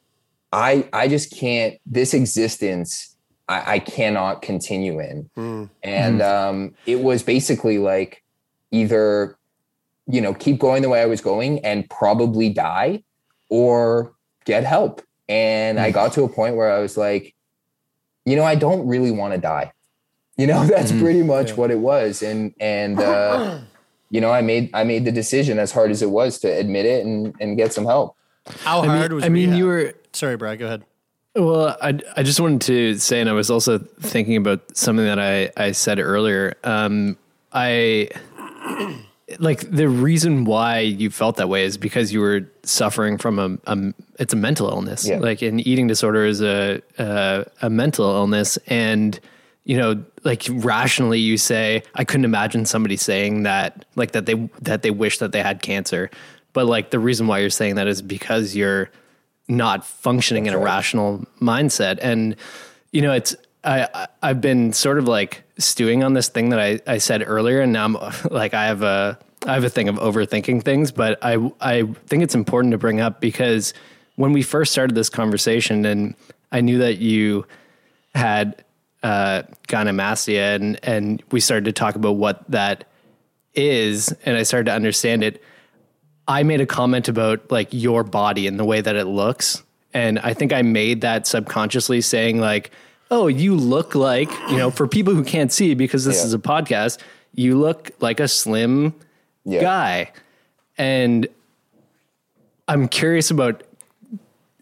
[0.52, 3.16] I I just can't this existence
[3.48, 5.30] I, I cannot continue in.
[5.36, 5.70] Mm.
[5.82, 8.22] And um it was basically like
[8.70, 9.36] either
[10.06, 13.02] you know keep going the way I was going and probably die
[13.48, 14.14] or
[14.44, 15.02] get help.
[15.28, 17.34] And I got to a point where I was like,
[18.26, 19.72] you know, I don't really want to die.
[20.36, 22.22] You know, that's pretty much what it was.
[22.22, 23.58] And and uh
[24.10, 26.86] you know, I made I made the decision as hard as it was to admit
[26.86, 28.16] it and and get some help.
[28.60, 29.58] How I mean- hard was I mean, rehab?
[29.58, 29.94] you were.
[30.12, 30.58] Sorry, Brad.
[30.58, 30.84] Go ahead.
[31.36, 35.18] Well, I, I just wanted to say, and I was also thinking about something that
[35.18, 36.54] I, I said earlier.
[36.62, 37.16] Um,
[37.52, 38.08] I
[39.40, 43.58] like the reason why you felt that way is because you were suffering from a,
[43.66, 45.08] a it's a mental illness.
[45.08, 45.18] Yeah.
[45.18, 49.18] Like an eating disorder is a, a a mental illness, and
[49.64, 54.34] you know, like rationally, you say, I couldn't imagine somebody saying that, like that they
[54.60, 56.10] that they wish that they had cancer,
[56.52, 58.90] but like the reason why you're saying that is because you're
[59.48, 62.36] not functioning in a rational mindset, and
[62.92, 63.34] you know, it's
[63.64, 67.24] I, I I've been sort of like stewing on this thing that I, I said
[67.26, 67.96] earlier, and now I'm
[68.30, 72.22] like I have a I have a thing of overthinking things, but I I think
[72.22, 73.72] it's important to bring up because
[74.16, 76.14] when we first started this conversation, and
[76.52, 77.46] I knew that you
[78.14, 78.63] had
[79.04, 82.84] uh, gynecomastia, and and we started to talk about what that
[83.54, 85.40] is, and I started to understand it.
[86.26, 90.18] I made a comment about like your body and the way that it looks, and
[90.18, 92.70] I think I made that subconsciously, saying like,
[93.10, 96.24] "Oh, you look like you know." For people who can't see, because this Yeah.
[96.24, 96.98] is a podcast,
[97.34, 98.94] you look like a slim
[99.44, 99.60] Yeah.
[99.60, 100.12] guy,
[100.78, 101.28] and
[102.66, 103.62] I'm curious about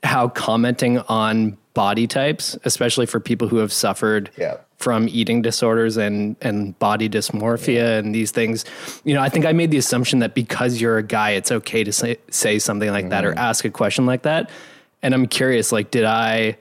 [0.02, 4.56] how commenting on body types, especially for people who have suffered Yeah.
[4.76, 8.64] from eating disorders and and body dysmorphia and these things,
[9.04, 11.84] you know, I think I made the assumption that because you're a guy, it's okay
[11.84, 13.38] to say say something like that or mm-hmm.
[13.38, 14.50] ask a question like that.
[15.02, 16.56] And I'm curious, like, did I,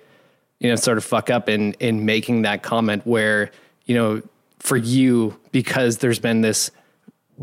[0.59, 3.51] you know, sort of fuck up in in making that comment where,
[3.85, 4.21] you know,
[4.59, 6.71] for you, because there's been this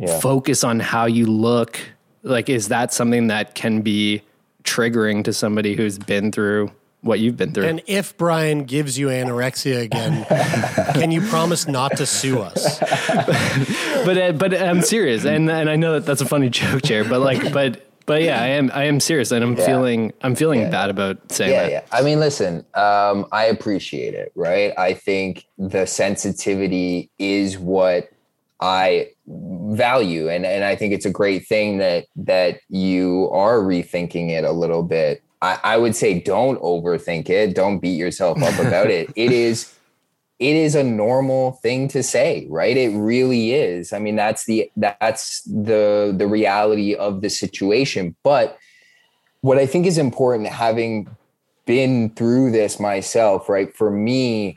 [0.01, 0.21] Yeah.
[0.21, 1.81] focus on how you look
[2.23, 4.23] like is that something that can be
[4.65, 9.09] triggering to somebody who's been through what you've been through And if Brian gives you
[9.09, 10.25] anorexia again,
[10.95, 12.79] can you promise not to sue us?
[14.05, 17.05] but uh, but i'm serious and and i know that that's a funny joke chair
[17.05, 19.67] but like but but yeah i am i am serious and i'm Yeah.
[19.67, 21.83] feeling i'm feeling bad about saying yeah, that yeah.
[21.93, 24.73] I mean, listen, um, I appreciate it, right?
[24.79, 28.09] I think the sensitivity is what
[28.61, 34.31] I value, and and I think it's a great thing that that you are rethinking
[34.31, 35.23] it a little bit.
[35.41, 37.55] I, I would say don't overthink it.
[37.55, 39.11] Don't beat yourself up about it.
[39.17, 39.75] It is
[40.39, 44.71] it is a normal thing to say right it really is i mean that's the
[44.77, 48.57] that's the the reality of the situation but
[49.41, 51.09] what i think is important having
[51.67, 54.57] been through this myself right for me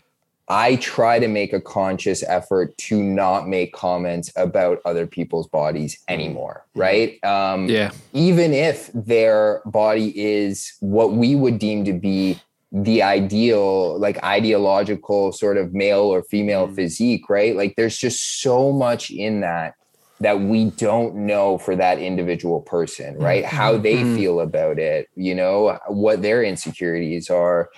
[0.52, 5.98] i try to make a conscious effort to not make comments about other people's bodies
[6.10, 7.24] anymore right?
[7.24, 7.92] Um yeah.
[8.14, 12.40] even if their body is what we would deem to be
[12.72, 17.56] the ideal like ideological sort of male or female physique right?
[17.56, 19.74] Like there's just so much in that
[20.20, 23.44] that we don't know for that individual person right?
[23.46, 24.16] How they Mhm.
[24.16, 27.70] feel about it you know what their insecurities are.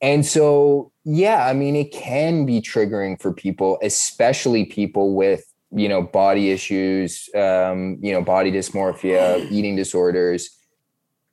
[0.00, 5.88] And so yeah i mean it can be triggering for people especially people with you
[5.88, 10.50] know body issues um you know body dysmorphia eating disorders.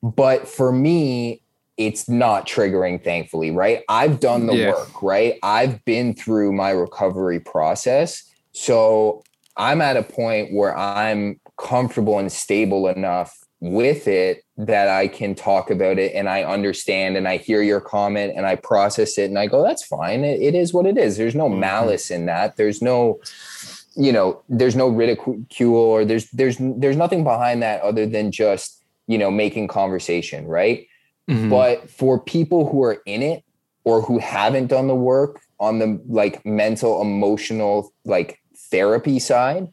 [0.02, 1.42] But for me
[1.78, 3.82] it's not triggering thankfully right?
[3.90, 4.72] I've done the Yeah.
[4.72, 5.40] work right?
[5.42, 8.24] I've been through my recovery process.
[8.52, 9.24] So
[9.58, 15.34] i'm at a point where i'm comfortable and stable enough with it that i can
[15.34, 19.30] talk about it and i understand and i hear your comment and i process it
[19.30, 20.24] and i go that's fine.
[20.24, 21.18] It, it is what it is.
[21.18, 22.58] There's no malice in that.
[22.58, 23.20] There's no
[23.96, 28.84] you know there's no ridicule or there's there's there's nothing behind that other than just
[29.08, 30.88] you know making conversation right?
[31.30, 31.50] Mhm.
[31.50, 33.46] but for people who are in it
[33.86, 38.40] or who haven't done the work on the like mental emotional like
[38.70, 39.70] therapy side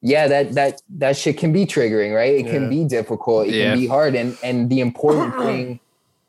[0.00, 2.34] yeah that that that shit can be triggering right?
[2.34, 2.52] It Yeah.
[2.52, 3.48] can be difficult.
[3.48, 3.70] It Yeah.
[3.72, 4.14] can be hard.
[4.14, 5.80] And and the important thing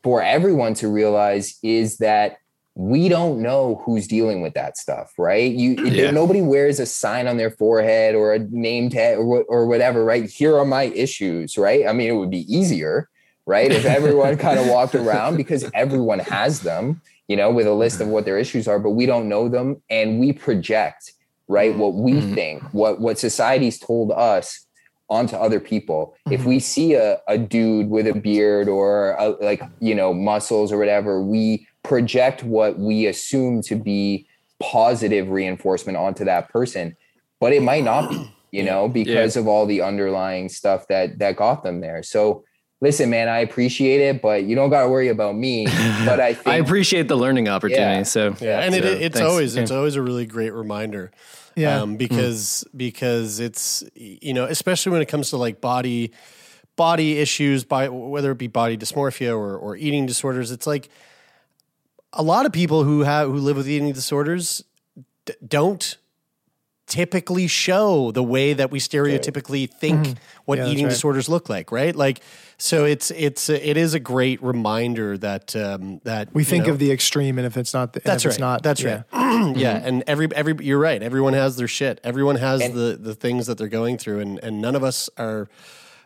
[0.02, 2.38] for everyone to realize is that
[2.76, 5.52] we don't know who's dealing with that stuff right?
[5.52, 6.10] You Yeah.
[6.10, 10.28] nobody wears a sign on their forehead or a name tag or, or whatever right?
[10.28, 11.86] Here are my issues right?
[11.86, 13.08] I mean it would be easier
[13.46, 13.70] right?
[13.72, 18.00] If everyone kind of walked around because everyone has them you know with a list
[18.00, 21.12] of what their issues are but we don't know them and we project
[21.50, 22.34] right what we Mhm.
[22.34, 24.66] think what what society's told us
[25.08, 29.60] onto other people if we see a, a dude with a beard or a, like
[29.80, 34.24] you know muscles or whatever we project what we assume to be
[34.60, 36.96] positive reinforcement onto that person
[37.40, 41.34] but it might not be you know because of all the underlying stuff that that
[41.34, 42.44] got them there so
[42.80, 45.64] listen man i appreciate it but you don't got to worry about me
[46.04, 48.02] but i think i appreciate the learning opportunity Yeah.
[48.04, 49.20] so Yeah, and it, it's thanks.
[49.30, 51.10] always it's always a really great reminder.
[51.56, 51.80] Yeah.
[51.80, 56.12] um, because because it's you know especially when it comes to like body
[56.76, 60.88] body issues, by whether it be body dysmorphia or or eating disorders, it's like
[62.12, 64.64] a lot of people who have who live with eating disorders
[65.26, 65.96] d- don't
[66.90, 70.16] typically show the way that we stereotypically think Mhm.
[70.44, 70.90] what Yeah, eating right.
[70.90, 71.94] disorders look like, right?
[71.96, 72.20] Like,
[72.58, 76.78] so it's it's it is a great reminder that um, that We think know- of
[76.78, 78.32] the extreme, and if it's not, the, that's right.
[78.32, 79.02] it's not, That's yeah.
[79.12, 79.56] right.
[79.56, 81.02] yeah, and every every you're right.
[81.02, 82.00] Everyone has their shit.
[82.04, 85.08] Everyone has And- the the things that they're going through, and and none of us
[85.16, 85.48] are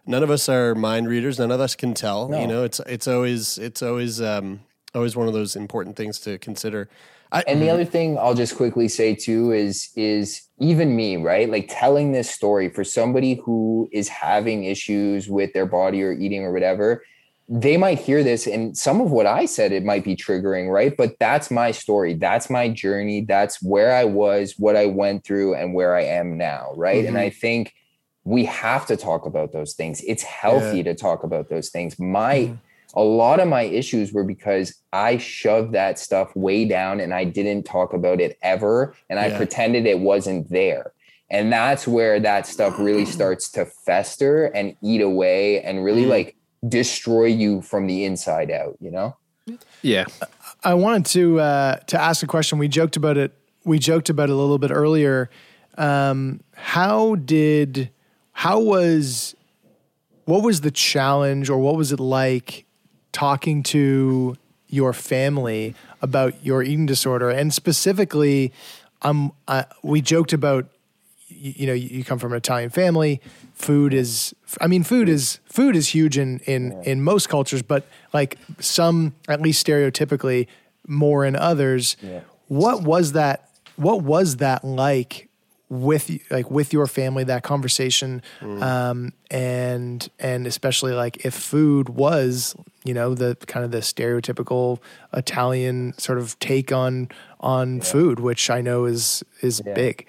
[0.07, 1.39] none of us are mind readers.
[1.39, 2.29] None of us can tell.
[2.29, 2.41] No.
[2.41, 4.61] You know, it's it's always it's always um
[4.95, 6.89] always one of those important things to consider.
[7.35, 11.51] I, and the other thing I'll just quickly say too is is even me, right?
[11.51, 16.45] Like telling this story for somebody who is having issues with their body or eating
[16.45, 17.03] or whatever,
[17.49, 20.97] they might hear this and some of what I said it might be triggering, right?
[20.97, 22.15] But that's my story.
[22.15, 23.23] That's my journey.
[23.23, 27.05] That's where I was, what I went through and where I am now, right?
[27.05, 27.21] And Mhm.
[27.21, 27.75] I think
[28.23, 30.01] we have to talk about those things.
[30.07, 31.99] It's healthy to talk about those things.
[31.99, 32.53] My
[32.97, 37.25] a lot of my issues were because I shoved that stuff way down and I
[37.25, 39.37] didn't talk about it ever and I Yeah.
[39.37, 40.93] pretended it wasn't there.
[41.31, 46.37] And that's where that stuff really starts to fester and eat away and really like
[46.69, 49.17] destroy you from the inside out, you know?
[49.83, 50.05] Yeah.
[50.63, 52.59] I wanted to uh, to ask a question.
[52.59, 53.33] We joked about it.
[53.65, 55.29] We joked about it a little bit earlier.
[55.77, 57.91] Um, how did
[58.33, 59.35] how was
[60.25, 62.64] what was the challenge, or what was it like
[63.15, 64.37] talking to
[64.69, 68.53] your family about your eating disorder, and specifically,
[69.01, 69.33] um,
[69.83, 70.67] we joked about
[71.29, 73.23] you, you know you, you come from an Italian family.
[73.55, 77.87] Food is, I mean, food is food is huge in in in most cultures, but
[78.13, 80.47] like some, at least stereotypically,
[80.87, 81.97] more in others.
[82.49, 83.49] What was that?
[83.77, 85.29] What was that like
[85.83, 87.25] with like with your family?
[87.25, 92.55] That conversation, um, and and especially like if food was
[92.85, 94.79] you know the kind of the stereotypical
[95.13, 97.09] Italian sort of take on
[97.41, 100.07] on food, which I know is is big.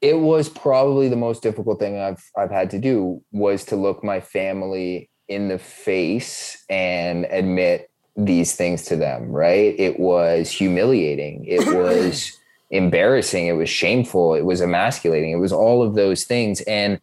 [0.00, 4.04] it was probably the most difficult thing I've I've had to do was to look
[4.04, 9.74] my family in the face and admit these things to them, right?
[9.78, 11.44] It was humiliating.
[11.46, 12.37] It was
[12.70, 13.46] embarrassing.
[13.46, 14.34] It was shameful.
[14.34, 15.30] It was emasculating.
[15.30, 16.60] It was all of those things.
[16.62, 17.00] And,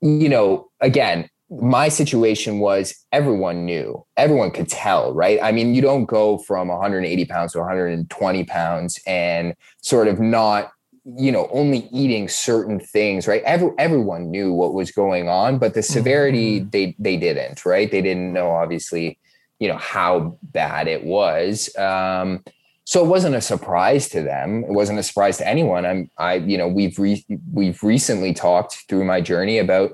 [0.00, 5.40] you know, again, my situation was everyone knew, everyone could tell, right?
[5.42, 10.70] I mean, you don't go from 180 pounds to 120 pounds and sort of not
[11.16, 15.72] you know only eating certain things right Every, everyone knew what was going on but
[15.72, 19.18] the severity they they didn't right they didn't know obviously
[19.58, 22.44] you know how bad it was um
[22.90, 24.64] so it wasn't a surprise to them.
[24.64, 25.86] It wasn't a surprise to anyone.
[25.86, 29.92] I'm i you know we've re- we've recently talked through my journey about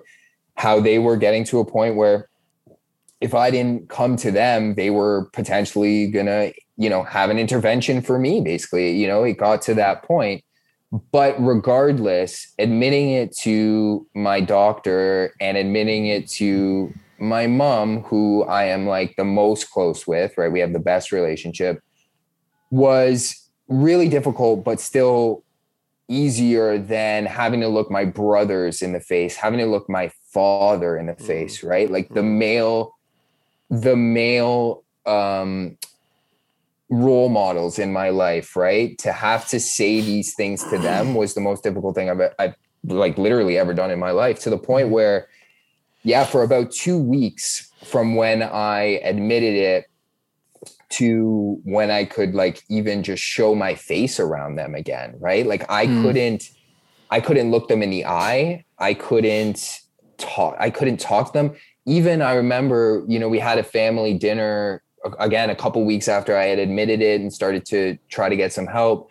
[0.54, 2.30] how they were getting to a point where
[3.20, 8.00] if i didn't come to them they were potentially gonna you know have an intervention
[8.00, 8.92] for me basically.
[8.92, 10.42] You know it got to that point.
[11.12, 18.64] But regardless admitting it to my doctor and admitting it to my mom who i
[18.64, 20.50] am like the most close with right?
[20.50, 21.82] We have the best relationship
[22.70, 25.42] was really difficult but still
[26.08, 30.96] easier than having to look my brothers in the face having to look my father
[30.96, 31.26] in the mm-hmm.
[31.26, 31.90] face right?
[31.90, 32.38] Like the mm-hmm.
[32.38, 32.94] male
[33.70, 35.76] the male um
[36.88, 38.96] role models in my life, right?
[38.98, 42.54] To have to say these things to them was the most difficult thing I've, I've
[42.84, 44.94] like literally ever done in my life to the point mm-hmm.
[44.94, 45.28] where,
[46.02, 49.86] yeah, for about two weeks from when I admitted it
[50.90, 55.46] to when I could like even just show my face around them again, right?
[55.46, 56.02] Like I Mm.
[56.02, 56.44] couldn't,
[57.10, 58.64] I couldn't look them in the eye.
[58.78, 59.80] I couldn't
[60.18, 60.56] talk.
[60.58, 61.56] I couldn't talk to them.
[61.86, 64.82] Even I remember, you know, we had a family dinner
[65.20, 68.52] again a couple weeks after I had admitted it and started to try to get
[68.52, 69.10] some help.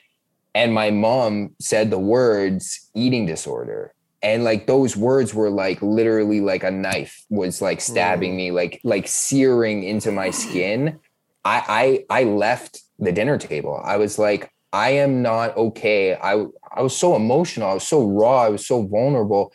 [0.53, 3.93] And my mom said the words eating disorder.
[4.21, 8.81] And like those words were like literally like a knife was like stabbing me, like
[8.83, 10.99] like searing into my skin.
[11.45, 13.79] I I I left the dinner table.
[13.83, 16.15] I was like, I am not okay.
[16.15, 17.69] I I was so emotional.
[17.69, 18.41] I was so raw.
[18.41, 19.53] I was so vulnerable.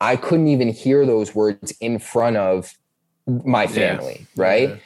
[0.00, 2.72] I couldn't even hear those words in front of
[3.26, 3.68] my Yeah.
[3.68, 4.80] family, right?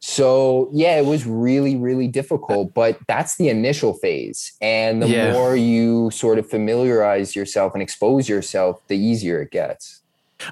[0.00, 4.52] So yeah, it was really, really difficult, but that's the initial phase.
[4.60, 5.32] And the Yeah.
[5.32, 9.97] more you sort of familiarize yourself and expose yourself, the easier it gets.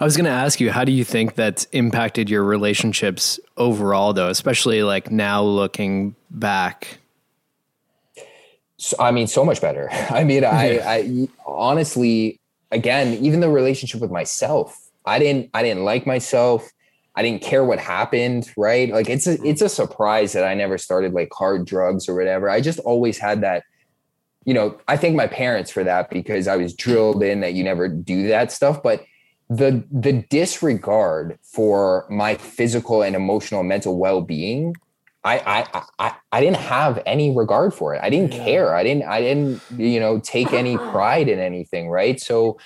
[0.01, 4.12] I was going to ask you, how do you think that's impacted your relationships overall,
[4.12, 6.99] though, especially like now looking back?
[8.78, 9.89] So, I mean, so much better.
[10.11, 15.84] I mean, I, I honestly, again, even the relationship with myself, I didn't, I didn't
[15.84, 16.70] like myself.
[17.14, 18.51] I didn't care what happened.
[18.57, 18.91] Right.
[18.91, 19.47] Like it's a, mm-hmm.
[19.47, 22.51] it's a surprise that I never started like hard drugs or whatever.
[22.51, 23.64] I just always had that
[24.47, 27.64] you know, I thank my parents for that because I was drilled in that you
[27.64, 28.80] never do that stuff.
[28.80, 29.05] But
[29.49, 34.74] the the disregard for my physical and emotional and mental well being,
[35.24, 38.01] I, I I I didn't have any regard for it.
[38.03, 38.74] I didn't care.
[38.74, 41.88] I didn't I didn't you know take any pride in anything.
[41.88, 42.20] Right.
[42.20, 42.59] So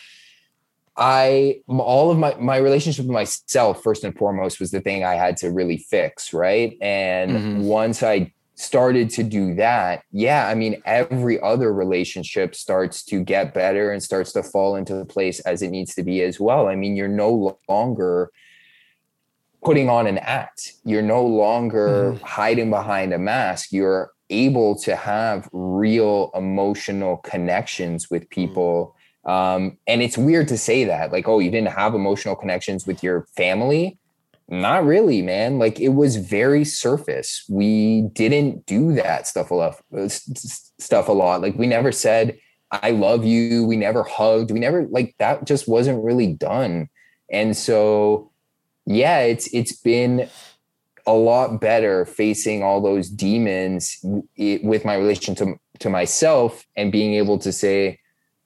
[0.96, 5.14] I all of my my relationship with myself first and foremost was the thing I
[5.14, 6.76] had to really fix, right?
[6.80, 7.56] And Mhm.
[7.58, 13.54] once I started to do that, yeah, I mean every other relationship starts to get
[13.54, 16.68] better and starts to fall into place as it needs to be as well.
[16.68, 18.30] I mean, you're no longer
[19.64, 20.74] putting on an act.
[20.84, 23.72] You're no longer hiding behind a mask.
[23.72, 28.94] You're able to have real emotional connections with people.
[29.24, 33.02] Um, and it's weird to say that, like, oh, you didn't have emotional connections with
[33.02, 33.98] your family.
[34.50, 35.58] Not really, man.
[35.60, 37.44] Like it was very surface.
[37.48, 39.76] We didn't do that stuff a lot.
[39.96, 41.40] uh, Stuff a lot.
[41.40, 42.36] Like we never said,
[42.72, 44.50] "I love you." We never hugged.
[44.50, 45.46] We never like that.
[45.46, 46.88] Just wasn't really done.
[47.30, 48.32] And so,
[48.86, 50.28] yeah, it's it's been
[51.06, 53.98] a lot better facing all those demons
[54.36, 57.98] it- with my relation to to myself and being able to say,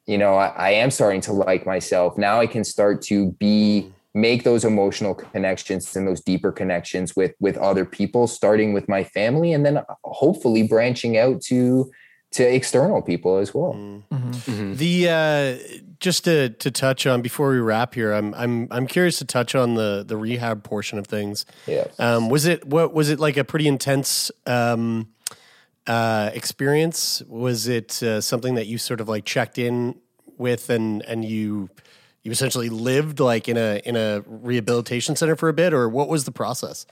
[0.07, 2.19] you know, I, I am starting to like myself.
[2.19, 7.35] Now I can start to be make those emotional connections and those deeper connections with
[7.41, 11.91] with other people, starting with my family, and then hopefully branching out to
[12.33, 13.73] to external people as well.
[14.75, 19.19] The uh, just to to touch on before we wrap here, I'm I'm I'm curious
[19.19, 21.47] to touch on the the rehab portion of things.
[21.67, 21.87] Yeah.
[21.99, 25.09] Um, was it what was it like a pretty intense um,
[25.87, 27.23] uh, experience?
[27.29, 29.97] Was it uh, something that you sort of like checked in
[30.37, 31.71] with and and you
[32.25, 36.09] you essentially lived like in a in a rehabilitation center for a bit, or what
[36.09, 36.87] was the process?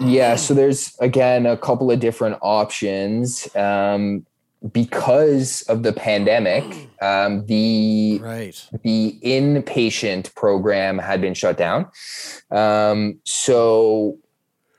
[0.00, 3.54] Yeah, so there's again a couple of different options.
[3.54, 4.24] Um,
[4.72, 6.64] because of the pandemic,
[7.02, 11.86] um, the right the inpatient program had been shut down.
[12.50, 14.18] Um, so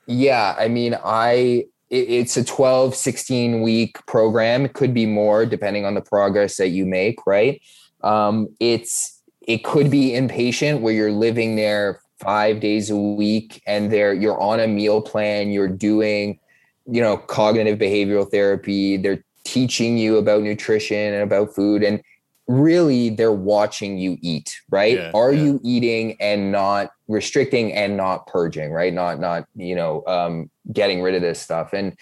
[0.07, 4.65] yeah, I mean, I it, it's a 12, 16 week program.
[4.65, 7.61] It could be more depending on the progress that you make, right?
[8.01, 9.14] Um, it's
[9.47, 14.39] it could be inpatient where you're living there five days a week and there you're
[14.39, 16.39] on a meal plan, you're doing,
[16.85, 22.01] you know, cognitive behavioral therapy, they're teaching you about nutrition and about food and
[22.47, 24.97] really they're watching you eat right?
[24.97, 28.93] Yeah, are you eating and not restricting and not purging right?
[28.93, 31.73] Not not you know um getting rid of this stuff.
[31.73, 31.95] And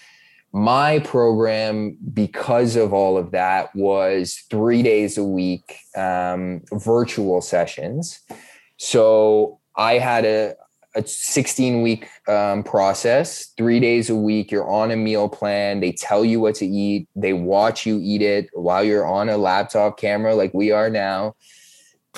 [0.53, 8.19] my program because of all of that was three days a week um virtual sessions
[8.77, 10.55] so i had a
[10.95, 14.51] a 16 week um, process, three days a week.
[14.51, 15.79] You're on a meal plan.
[15.79, 17.07] They tell you what to eat.
[17.15, 21.35] They watch you eat it while you're on a laptop camera, like we are now.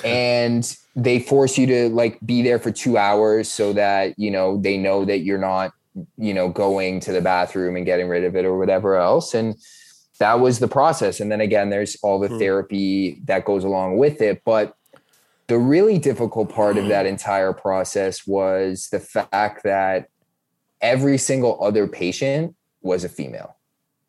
[0.04, 4.58] And they force you to like be there for two hours so that, you know,
[4.60, 5.72] they know that you're not,
[6.16, 9.34] you know, going to the bathroom and getting rid of it or whatever else.
[9.34, 9.56] And
[10.18, 11.20] that was the process.
[11.20, 12.38] And then again, there's all the hmm.
[12.38, 14.42] therapy that goes along with it.
[14.44, 14.74] But
[15.46, 20.08] the really difficult part of that entire process was the fact that
[20.80, 23.56] every single other patient was a female.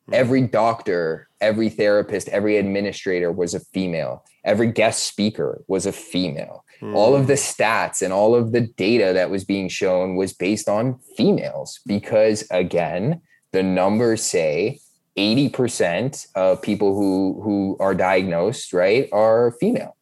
[0.08, 0.14] Hmm.
[0.14, 4.26] Every doctor, every therapist, every administrator was a female.
[4.44, 6.64] Every guest speaker was a female.
[6.82, 7.28] All of hmm.
[7.28, 11.80] the stats and all of the data that was being shown was based on females
[11.86, 13.22] because, again,
[13.52, 14.80] the numbers say
[15.18, 19.98] 80% of people who, who are diagnosed, right, are female.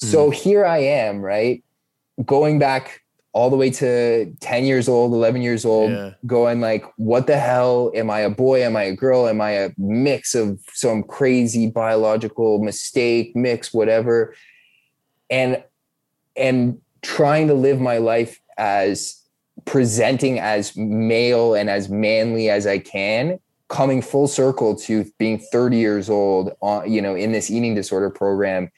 [0.00, 0.32] So hmm.
[0.32, 1.64] here I am, right?
[2.24, 3.02] Going back
[3.36, 7.92] all the way to 10 years old, 11 years old, going like, what the hell?
[7.94, 8.62] Am I a boy?
[8.62, 9.28] Am I a girl?
[9.28, 14.34] Am I a mix of some crazy biological mistake, mix, whatever?
[15.28, 15.62] And
[16.36, 19.22] and trying to live my life as
[19.64, 25.76] presenting as male and as manly as I can, coming full circle to being 30
[25.76, 28.70] years old on, you know, in this eating disorder program.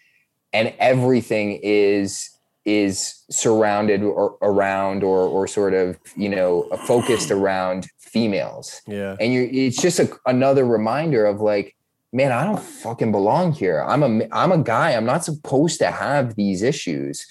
[0.52, 2.30] And everything is
[2.64, 8.82] is surrounded or around or or sort of you know focused around females.
[8.86, 9.16] Yeah.
[9.20, 11.74] and you it's just a, another reminder of like
[12.12, 13.82] man i don't fucking belong here.
[13.82, 14.92] I'm a i'm a guy.
[14.92, 17.26] I'm not supposed to have these issues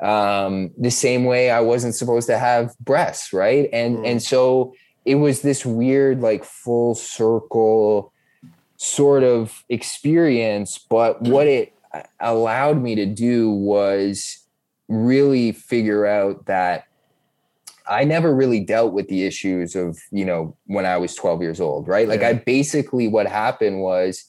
[0.00, 4.72] um the same way i wasn't supposed to have breasts right and and so
[5.04, 8.12] it was this weird like full circle
[8.76, 11.72] sort of experience but what it
[12.20, 14.44] allowed me to do was
[14.88, 16.84] really figure out that
[17.88, 21.60] I never really dealt with the issues of, you know, when I was 12 years
[21.60, 22.06] old, right?
[22.06, 22.28] Like Yeah.
[22.28, 24.27] I basically what happened was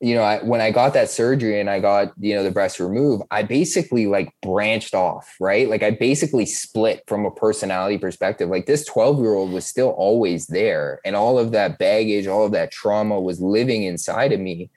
[0.00, 2.78] you know, I, when I got that surgery and I got, you know, the breast
[2.78, 5.70] removed, I basically like branched off, right?
[5.70, 8.50] Like I basically split from a personality perspective.
[8.50, 11.00] Like this 12 year old was still always there.
[11.04, 14.70] And all of that baggage, all of that trauma was living inside of me.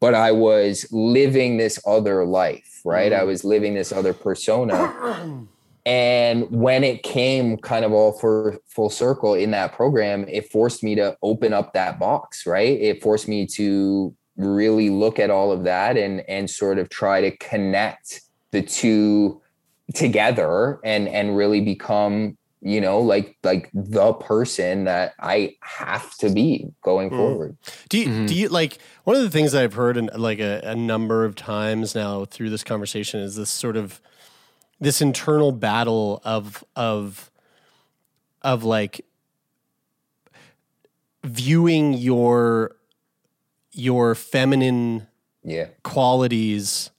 [0.00, 3.12] But I was living this other life, right?
[3.12, 3.28] I mm-hmm.
[3.28, 5.46] was living this other persona.
[5.86, 10.82] And when it came kind of all for full circle in that program, it forced
[10.82, 12.80] me to open up that box, right?
[12.80, 17.20] It forced me to really look at all of that and and sort of try
[17.20, 19.40] to connect the two
[19.94, 26.30] together and and really become you know like like the person that i have to
[26.30, 27.16] be going Mm.
[27.16, 27.56] forward
[27.90, 30.60] Do you, do you like one of the things that I've heard in, like a,
[30.64, 34.00] a number of times now through this conversation is this sort of
[34.80, 37.30] this internal battle of of
[38.42, 39.04] of like
[41.22, 42.76] viewing your
[43.74, 45.06] your feminine
[45.42, 46.90] yeah qualities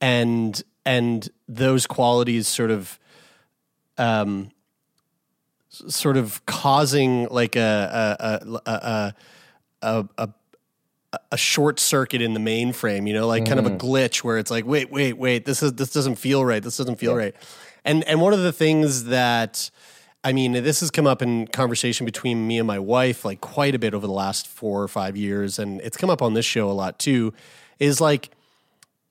[0.00, 2.98] and and those qualities sort of
[3.98, 4.50] um
[5.68, 7.60] sort of causing like a
[8.22, 9.14] a a
[9.82, 10.28] a a,
[11.12, 13.78] a, a short circuit in the mainframe, you know, like kind of a Mm.
[13.78, 16.62] glitch where it's like, wait, wait, wait, this is this doesn't feel right.
[16.62, 17.34] This doesn't feel right.
[17.84, 19.70] And and one of the things that
[20.24, 23.74] I mean, this has come up in conversation between me and my wife like quite
[23.74, 26.46] a bit over the last four or five years, and it's come up on this
[26.46, 27.34] show a lot too.
[27.78, 28.30] Is like,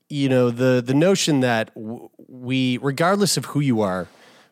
[0.08, 4.08] you know, the the notion that we, regardless of who you are,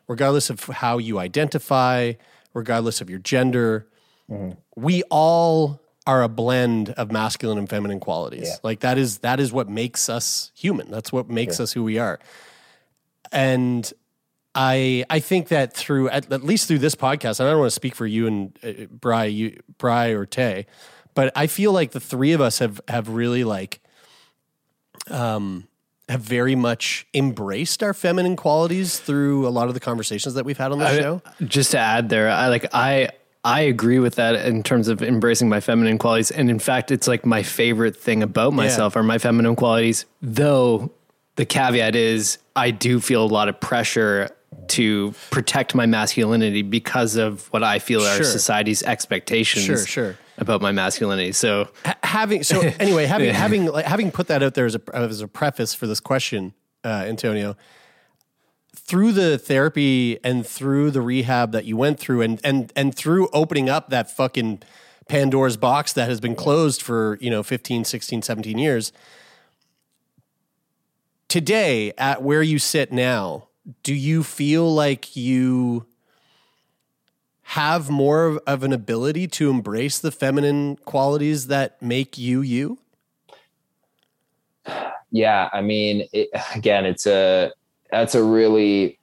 [0.07, 2.13] regardless of how you identify,
[2.53, 3.85] regardless of your gender,
[4.29, 4.51] mm-hmm.
[4.77, 8.59] we all are a blend of masculine and feminine qualities.
[8.63, 10.89] Like that is that is what makes us human.
[10.89, 12.19] That's what makes us who we are.
[13.31, 13.91] And
[14.55, 17.71] I I think that through at, at least through this podcast, and I don't want
[17.71, 20.67] to speak for you and uh, Bry, you Bry or Tay,
[21.13, 23.79] but I feel like the three of us have have really like
[25.09, 25.67] um
[26.09, 30.57] have very much embraced our feminine qualities through a lot of the conversations that we've
[30.57, 31.21] had on the show.
[31.45, 33.09] Just to add there, I like I
[33.43, 37.07] I agree with that in terms of embracing my feminine qualities, and in fact, it's
[37.07, 40.05] like my favorite thing about myself are my feminine qualities.
[40.21, 40.91] Though
[41.35, 44.29] the caveat is, I do feel a lot of pressure
[44.69, 48.23] to protect my masculinity because of what I feel are Sure.
[48.25, 49.65] society's expectations.
[49.65, 50.17] Sure, sure.
[50.37, 53.33] About my masculinity, so Ha- having so anyway having Yeah.
[53.33, 56.53] having like, having put that out there as a as a preface for this question,
[56.83, 57.55] uh, Antonio.
[58.75, 63.29] Through the therapy and through the rehab that you went through, and and and through
[63.31, 64.63] opening up that fucking
[65.07, 68.91] Pandora's box that has been closed for you know 15, 16, 17 years.
[71.27, 73.47] Today, at where you sit now,
[73.83, 75.85] do you feel like you
[77.43, 82.79] have more of- an ability to embrace the feminine qualities that make you you?
[85.11, 87.51] yeah i mean it, again it's a
[87.91, 88.97] that's a really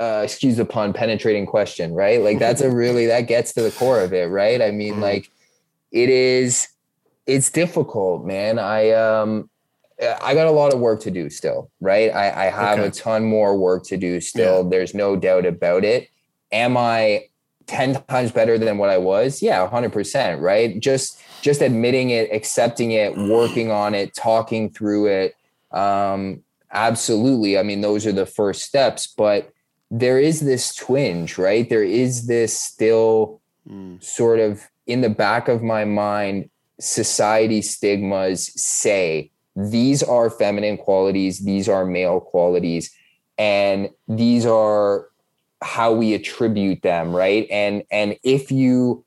[0.00, 2.20] uh, excuse the pun penetrating question right?
[2.20, 4.60] Like that's a really that gets to the core of it right?
[4.60, 5.30] I mean like
[5.92, 6.68] it is
[7.26, 8.58] it's difficult man.
[8.58, 9.48] I um
[10.22, 12.10] i got a lot of work to do still right?
[12.14, 12.88] I i have Okay.
[12.88, 14.64] a ton more work to do still.
[14.68, 16.08] There's no doubt about it.
[16.52, 17.26] Am i
[17.66, 19.40] 10 times better than what i was?
[19.42, 20.78] Yeah 100% right?
[20.80, 25.34] Just just admitting it accepting it working on it talking through it.
[25.70, 26.42] Um
[26.72, 27.56] absolutely.
[27.58, 29.50] I mean those are the first steps but
[29.90, 31.68] there is this twinge right?
[31.68, 33.40] There is this still
[34.00, 36.50] sort of in the back of my mind
[36.80, 42.90] society stigmas say these are feminine qualities these are male qualities
[43.38, 45.08] and these are
[45.62, 47.46] how we attribute them right?
[47.50, 49.04] And and if you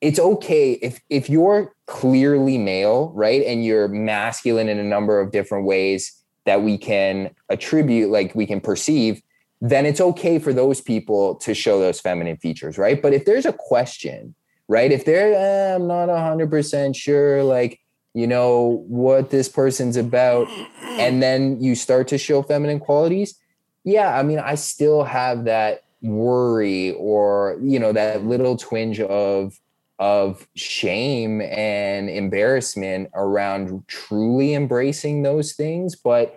[0.00, 3.42] it's okay if if you're clearly male right?
[3.44, 6.12] And you're masculine in a number of different ways
[6.44, 9.22] that we can attribute like we can perceive
[9.62, 13.00] then it's okay for those people to show those feminine features right?
[13.00, 14.34] But if there's a question
[14.68, 14.92] right?
[14.92, 17.79] If they're eh, i'm not 100% sure like
[18.14, 20.48] you know what this person's about
[20.82, 23.38] and then you start to show feminine qualities
[23.84, 29.58] yeah i mean i still have that worry or you know that little twinge of
[30.00, 35.94] of shame and embarrassment around truly embracing those things.
[35.94, 36.36] But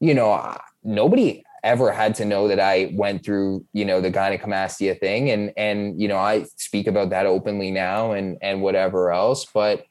[0.00, 4.98] you know nobody ever had to know that i went through you know the gynecomastia
[5.00, 5.30] thing.
[5.30, 9.44] And and you know i speak about that openly now and and whatever else.
[9.44, 9.84] But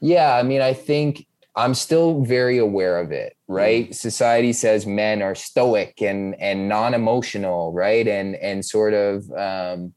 [0.00, 1.26] yeah i mean i think
[1.56, 3.94] i'm still very aware of it right?
[3.94, 8.06] Society says men are stoic and and non-emotional right?
[8.06, 9.94] And and sort of um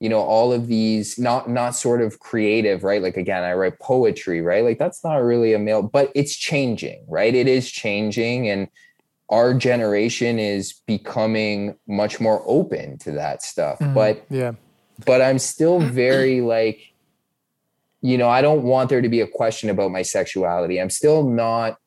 [0.00, 3.02] you know all of these not not sort of creative right?
[3.02, 4.64] Like again i write poetry right?
[4.64, 7.34] Like that's not really a male but it's changing right?
[7.34, 8.68] It is changing and
[9.28, 13.78] our generation is becoming much more open to that stuff.
[13.78, 13.94] Mhm.
[13.94, 14.52] but yeah.
[15.04, 16.93] but i'm still very like
[18.10, 20.74] you know i don't want there to be a question about my sexuality.
[20.80, 21.78] I'm still not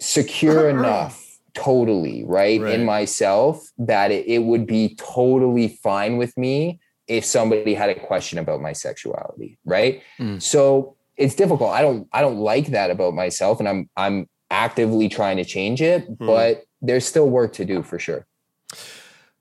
[0.00, 1.14] secure enough
[1.54, 2.74] totally right, Right.
[2.74, 6.78] in myself that it, it would be totally fine with me
[7.08, 10.02] if somebody had a question about my sexuality right?
[10.18, 10.40] Mm.
[10.40, 11.70] so it's difficult.
[11.72, 15.82] I don't i don't like that about myself and i'm i'm actively trying to change
[15.82, 18.24] it but there's still work to do for sure.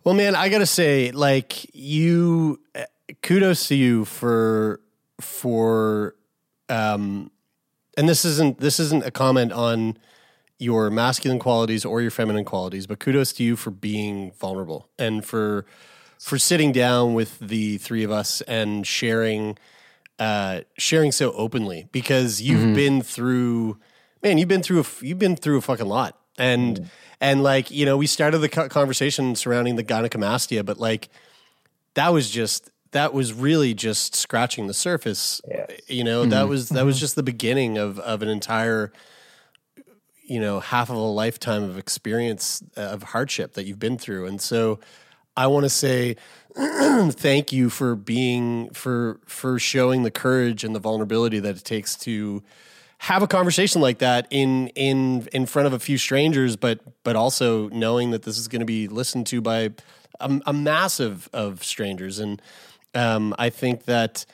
[0.04, 2.86] Well, man, I gotta say, like you, uh,
[3.22, 4.80] kudos to you for
[5.20, 6.16] for,
[6.70, 7.32] um,
[7.98, 9.98] and this isn't this isn't a comment on
[10.60, 15.26] your masculine qualities or your feminine qualities, but kudos to you for being vulnerable and
[15.26, 15.66] for
[16.20, 19.58] for sitting down with the three of us and sharing
[20.20, 23.78] uh, sharing so openly because you've been through
[24.24, 26.18] man you've been through a you've been through a fucking lot.
[26.40, 26.90] And
[27.20, 31.10] and like you know we started the conversation surrounding the gynecomastia but like
[31.96, 35.42] that was just that was really just scratching the surface
[35.88, 36.50] you know that Mhm.
[36.50, 38.92] was that was just the beginning of of an entire
[40.24, 44.26] you know half of a lifetime of experience uh, of hardship that you've been through.
[44.26, 44.80] And so
[45.36, 46.16] i want to say
[47.12, 51.96] thank you for being for for showing the courage and the vulnerability that it takes
[51.96, 52.44] to
[53.00, 57.16] have a conversation like that in in in front of a few strangers but but
[57.16, 59.70] also knowing that this is going to be listened to by
[60.20, 62.18] a, a massive of strangers.
[62.18, 62.42] And
[62.98, 64.26] um, i think that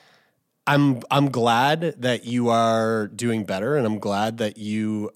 [0.67, 5.11] i'm i'm glad that you are doing better and i'm glad that you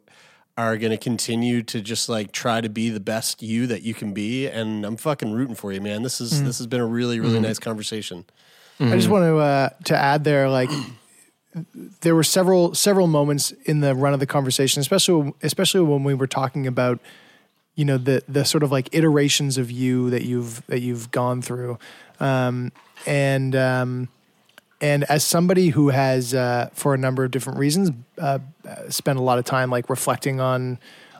[0.57, 3.93] are going to continue to just like try to be the best you that you
[3.93, 6.45] can be and i'm fucking rooting for you man this is Mhm.
[6.45, 7.43] this has been a really really Mhm.
[7.49, 8.25] nice conversation
[8.79, 10.69] I just want to uh, to add there, like
[12.01, 16.13] there were several several moments in the run of the conversation, especially especially when we
[16.13, 16.99] were talking about
[17.73, 21.41] you know the the sort of like iterations of you that you've that you've gone
[21.41, 21.79] through,
[22.19, 22.71] um,
[23.07, 24.09] and um,
[24.79, 27.89] and as somebody who has uh, for a number of different reasons
[28.19, 28.39] uh,
[28.89, 30.77] spent a lot of time like reflecting on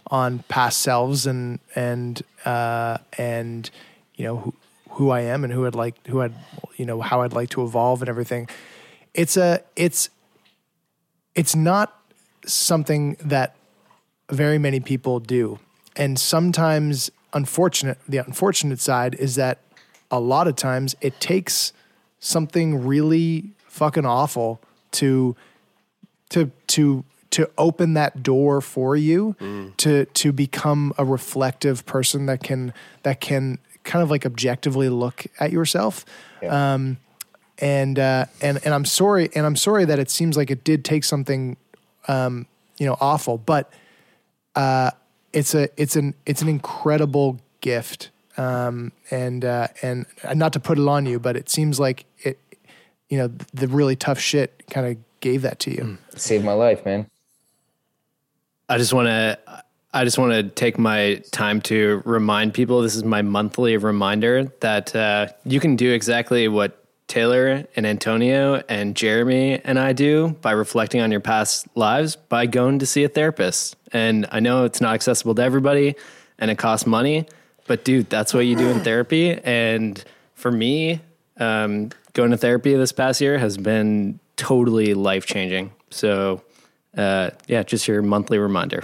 [0.07, 3.72] on past selves and and uh, and
[4.15, 4.53] you know who,
[4.91, 6.34] who I am and who I'd like who I'd
[6.76, 8.47] you know how I'd like to evolve and everything.
[9.14, 10.09] It's a it's
[11.34, 11.99] it's not
[12.45, 13.55] something that
[14.30, 15.59] very many people do.
[15.95, 19.59] And sometimes unfortunate the unfortunate side is that
[20.11, 21.73] a lot of times it takes
[22.19, 24.60] something really fucking awful
[24.91, 25.35] to
[26.30, 29.35] to to to open that door for you
[29.77, 32.73] to to become a reflective person that can
[33.03, 36.06] that can kind of like objectively look at yourself.
[36.49, 36.98] Um
[37.60, 40.84] and uh and and I'm sorry and I'm sorry that it seems like it did
[40.85, 41.57] take something
[42.07, 42.45] um
[42.77, 43.72] you know awful but
[44.56, 44.91] uh
[45.34, 50.05] it's a it's an it's an incredible gift um and uh and
[50.35, 52.39] not to put it on you but it seems like it
[53.09, 55.97] you know the really tough shit kind of gave that to you.
[56.15, 57.09] Saved my life man.
[58.69, 59.38] I just want to
[59.93, 64.51] I just want to take my time to remind people this is my monthly reminder
[64.59, 70.35] that uh, you can do exactly what Taylor and Antonio and Jeremie and I do
[70.41, 73.77] by reflecting on your past lives by going to see a therapist.
[73.93, 75.95] And I know it's not accessible to everybody
[76.38, 77.26] and it costs money,
[77.68, 79.34] but dude, that's what you do in therapy.
[79.44, 80.03] And
[80.34, 81.02] for me,
[81.39, 85.72] um, going to therapy this past year has been totally life changing.
[85.89, 86.41] So,
[86.98, 88.84] uh, yeah, just your monthly reminder.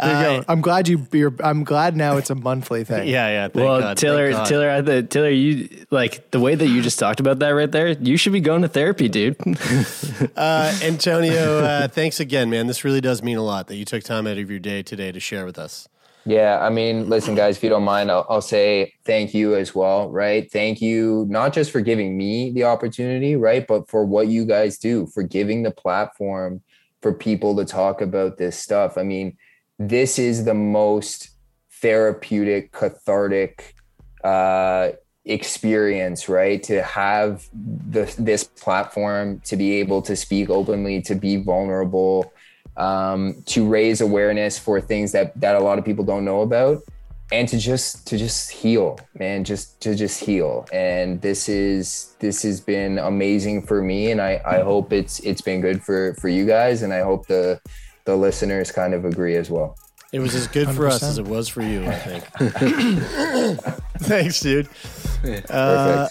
[0.00, 0.44] There you go.
[0.48, 1.06] I'm glad you.
[1.12, 3.06] You're, I'm glad now it's a monthly thing.
[3.06, 3.48] Yeah, yeah.
[3.52, 7.38] well, Taylor, Taylor, I th- Taylor, you like the way that you just talked about
[7.40, 7.88] that right there.
[7.88, 9.36] You should be going to therapy, dude.
[10.36, 12.66] uh, Antonio, uh, thanks again, man.
[12.66, 15.12] This really does mean a lot that you took time out of your day today
[15.12, 15.86] to share with us.
[16.26, 19.74] Yeah, I mean, listen, guys, if you don't mind, I'll, I'll say thank you as
[19.74, 20.50] well, right?
[20.50, 23.66] Thank you, not just for giving me the opportunity, right?
[23.66, 26.60] But for what you guys do, for giving the platform
[27.00, 28.98] for people to talk about this stuff.
[28.98, 29.38] I mean,
[29.78, 31.30] this is the most
[31.80, 33.74] therapeutic, cathartic
[34.22, 34.90] uh,
[35.24, 36.62] experience, right?
[36.64, 42.32] To have the, this platform, to be able to speak openly, to be vulnerable,
[42.76, 46.82] um, to raise awareness for things that that a lot of people don't know about,
[47.32, 50.66] and to just to just heal, man, just to just heal.
[50.72, 55.40] And this is this has been amazing for me, and I I hope it's it's
[55.40, 57.60] been good for for you guys, and I hope the
[58.04, 59.76] the listeners kind of agree as well.
[60.12, 62.24] It was as good for us as it was for you, I think.
[64.00, 64.68] Thanks, dude.
[65.48, 66.08] Uh,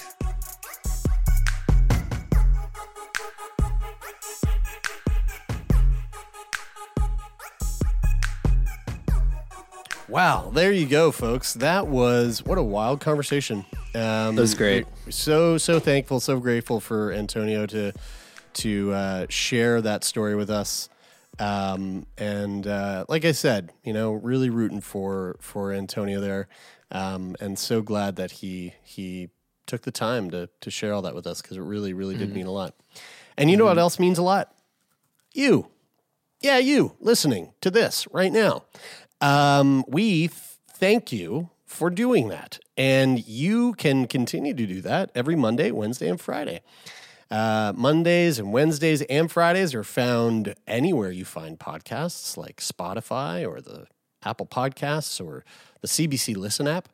[10.10, 11.54] Wow, there you go, folks.
[11.54, 13.64] That was what a wild conversation.
[13.94, 14.88] Um, That was great.
[15.10, 17.94] So so thankful, so grateful for Antonio to
[18.54, 20.90] to uh, share that story with us.
[21.38, 26.48] Um, and uh, like I said, you know, really rooting for for Antonio there,
[26.90, 29.30] um, and so glad that he he
[29.68, 32.32] took the time to to share all that with us because it really really did
[32.32, 32.34] Mhm.
[32.36, 32.74] mean a lot.
[33.38, 34.54] And you know what else means a lot?
[35.34, 35.68] You,
[36.42, 38.64] yeah, you listening to this right now.
[39.22, 40.32] Um, we th-
[40.72, 42.60] thank you for doing that.
[42.78, 46.62] And you can continue to do that every Monday, Wednesday, and Friday.
[47.30, 53.62] Uh, Mondays and Wednesdays and Fridays are found anywhere you find podcasts like Spotify or
[53.62, 53.86] the
[54.24, 55.46] Apple Podcasts or
[55.82, 56.90] the CBC Listen app.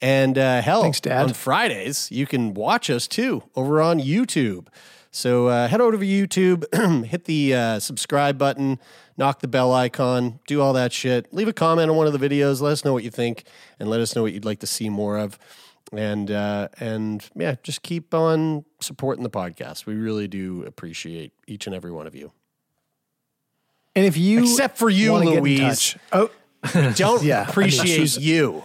[0.00, 4.68] And uh, hell, Thanks, on Fridays, you can watch us too over on YouTube.
[5.10, 8.78] So uh, head over to YouTube, hit the uh, subscribe button,
[9.16, 11.32] knock the bell icon, do all that shit.
[11.32, 12.60] Leave a comment on one of the videos.
[12.60, 13.44] Let us know what you think,
[13.78, 15.38] and let us know what you'd like to see more of.
[15.92, 19.86] And uh, and yeah, just keep on supporting the podcast.
[19.86, 22.32] We really do appreciate each and every one of you.
[23.96, 25.96] And if you Except for you, wanna get in Louise.
[26.12, 26.30] oh,
[26.94, 28.62] Don't Yeah, I mean, appreciate you.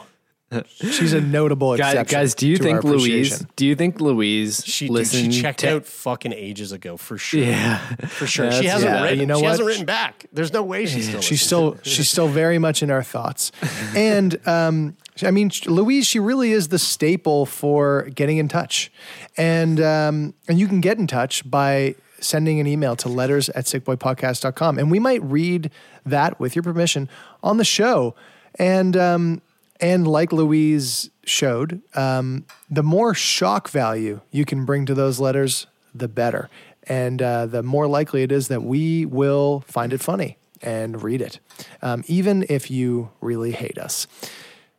[0.67, 2.19] she's a notable Guys, exception.
[2.19, 3.45] guys, do you think Louise?
[3.55, 7.17] Do you think Louise She, dude, listened she checked to- out fucking ages ago for
[7.17, 7.41] sure.
[7.41, 7.77] Yeah.
[8.07, 8.51] for sure.
[8.51, 9.19] she hasn't yeah, written.
[9.19, 9.49] you know she what?
[9.51, 10.25] hasn't written back.
[10.33, 11.21] There's no way she's still.
[11.21, 13.51] she's still she's still very much in our thoughts
[13.95, 18.91] and um, i mean louise she really is the staple for getting in touch
[19.37, 23.65] and um, and you can get in touch by sending an email to letters at
[23.65, 25.69] sickboypodcast.com and we might read
[26.05, 27.07] that with your permission
[27.43, 28.15] on the show
[28.55, 29.41] and um,
[29.79, 35.67] and like louise showed um, the more shock value you can bring to those letters
[35.93, 36.49] the better
[36.87, 41.21] and uh, the more likely it is that we will find it funny and read
[41.21, 41.39] it,
[41.81, 44.07] um, even if you really hate us.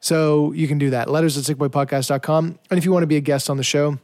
[0.01, 1.09] So you can do that.
[1.11, 2.59] Letters at sickboypodcast.com.
[2.71, 3.99] And if you want to be a guest on the show,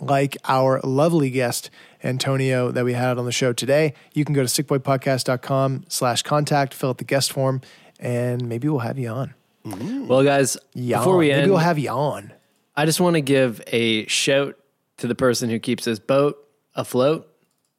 [0.00, 1.70] like our lovely guest,
[2.04, 6.72] Antonio, that we had on the show today, you can go to sickboypodcast.com slash contact,
[6.72, 7.60] fill out the guest form,
[7.98, 9.34] and maybe we'll have you on.
[9.64, 11.00] Well, guys, Yawn.
[11.00, 12.32] before we end, maybe we'll have on.
[12.76, 14.56] I just want to give a shout
[14.98, 16.36] to the person who keeps his boat
[16.74, 17.28] afloat.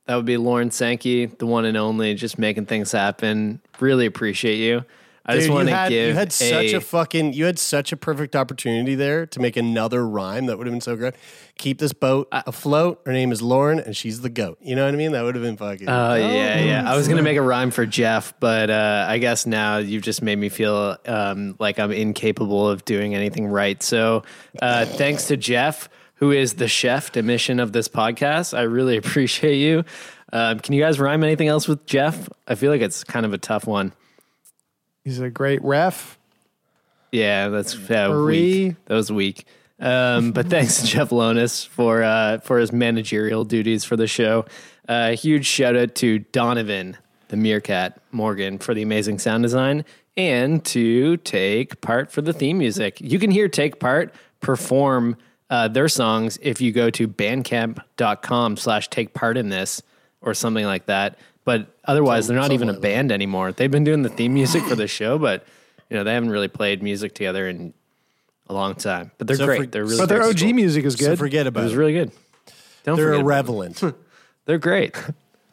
[0.05, 3.61] That would be Lauren Sankey, the one and only, just making things happen.
[3.79, 4.83] Really appreciate you.
[5.29, 7.91] I just Dude, want you to give you had such a fucking you had such
[7.91, 11.13] a perfect opportunity there to make another rhyme that would have been so great.
[11.59, 12.99] Keep this boat afloat.
[13.05, 14.57] Her name is Lauren, and she's the goat.
[14.59, 15.11] You know what I mean?
[15.11, 15.87] That would have been fucking.
[15.87, 16.91] Oh yeah, yeah.
[16.91, 20.23] I was gonna make a rhyme for Jeff, but uh, I guess now you've just
[20.23, 23.81] made me feel um, like I'm incapable of doing anything right.
[23.83, 24.23] So
[24.59, 28.57] uh, thanks to Jeff, who is the chef mission of this podcast.
[28.57, 29.85] I really appreciate you.
[30.33, 32.29] Um, can you guys rhyme anything else with Jeff?
[32.47, 33.93] I feel like it's kind of a tough one.
[35.09, 36.19] He's a great ref.
[37.11, 38.75] Yeah, that's yeah, weak.
[38.85, 39.47] That was weak.
[39.79, 44.45] Um, but thanks to Jeff Lonis for uh, for his managerial duties for the show.
[44.87, 46.95] Uh, huge shout out to Donovan,
[47.29, 49.83] the meerkat Morgan, for the amazing sound design,
[50.15, 53.01] and to Take Part for the theme music.
[53.01, 55.17] You can hear Take Part perform
[55.49, 59.81] uh, their songs if you go to bandcamp.com slash take part in this
[60.21, 61.17] or something like that.
[61.45, 63.51] But otherwise, they're not even a band anymore.
[63.51, 65.45] They've been doing the theme music for the show, but
[65.89, 67.73] you know they haven't really played music together in
[68.47, 69.11] a long time.
[69.17, 69.61] But they're So great.
[69.61, 70.53] for- they're really But their OG people.
[70.53, 71.19] music is So good.
[71.19, 71.75] forget It about was it.
[71.75, 72.11] Was really good.
[72.83, 73.81] Don't They're irrelevant.
[74.45, 74.95] They're great.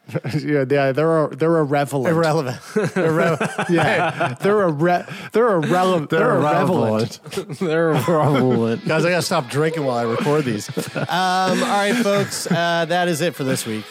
[0.39, 2.07] yeah, yeah, they're a, they're irrelevant.
[2.07, 2.57] Irrelevant.
[2.95, 3.51] Irrelevant.
[3.69, 6.09] yeah, they're a re- they're irrelevant.
[6.09, 7.19] They're, They're irrelevant.
[7.59, 8.87] they're irrelevant.
[8.87, 10.69] Guys, I gotta stop drinking while I record these.
[10.95, 13.83] Um, all right, folks, uh, that is it for this week.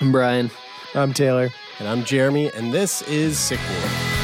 [0.00, 0.50] I'm Brian.
[0.96, 1.50] I'm Taylor.
[1.80, 4.23] And I'm Jeremie, and this is Sick Boy.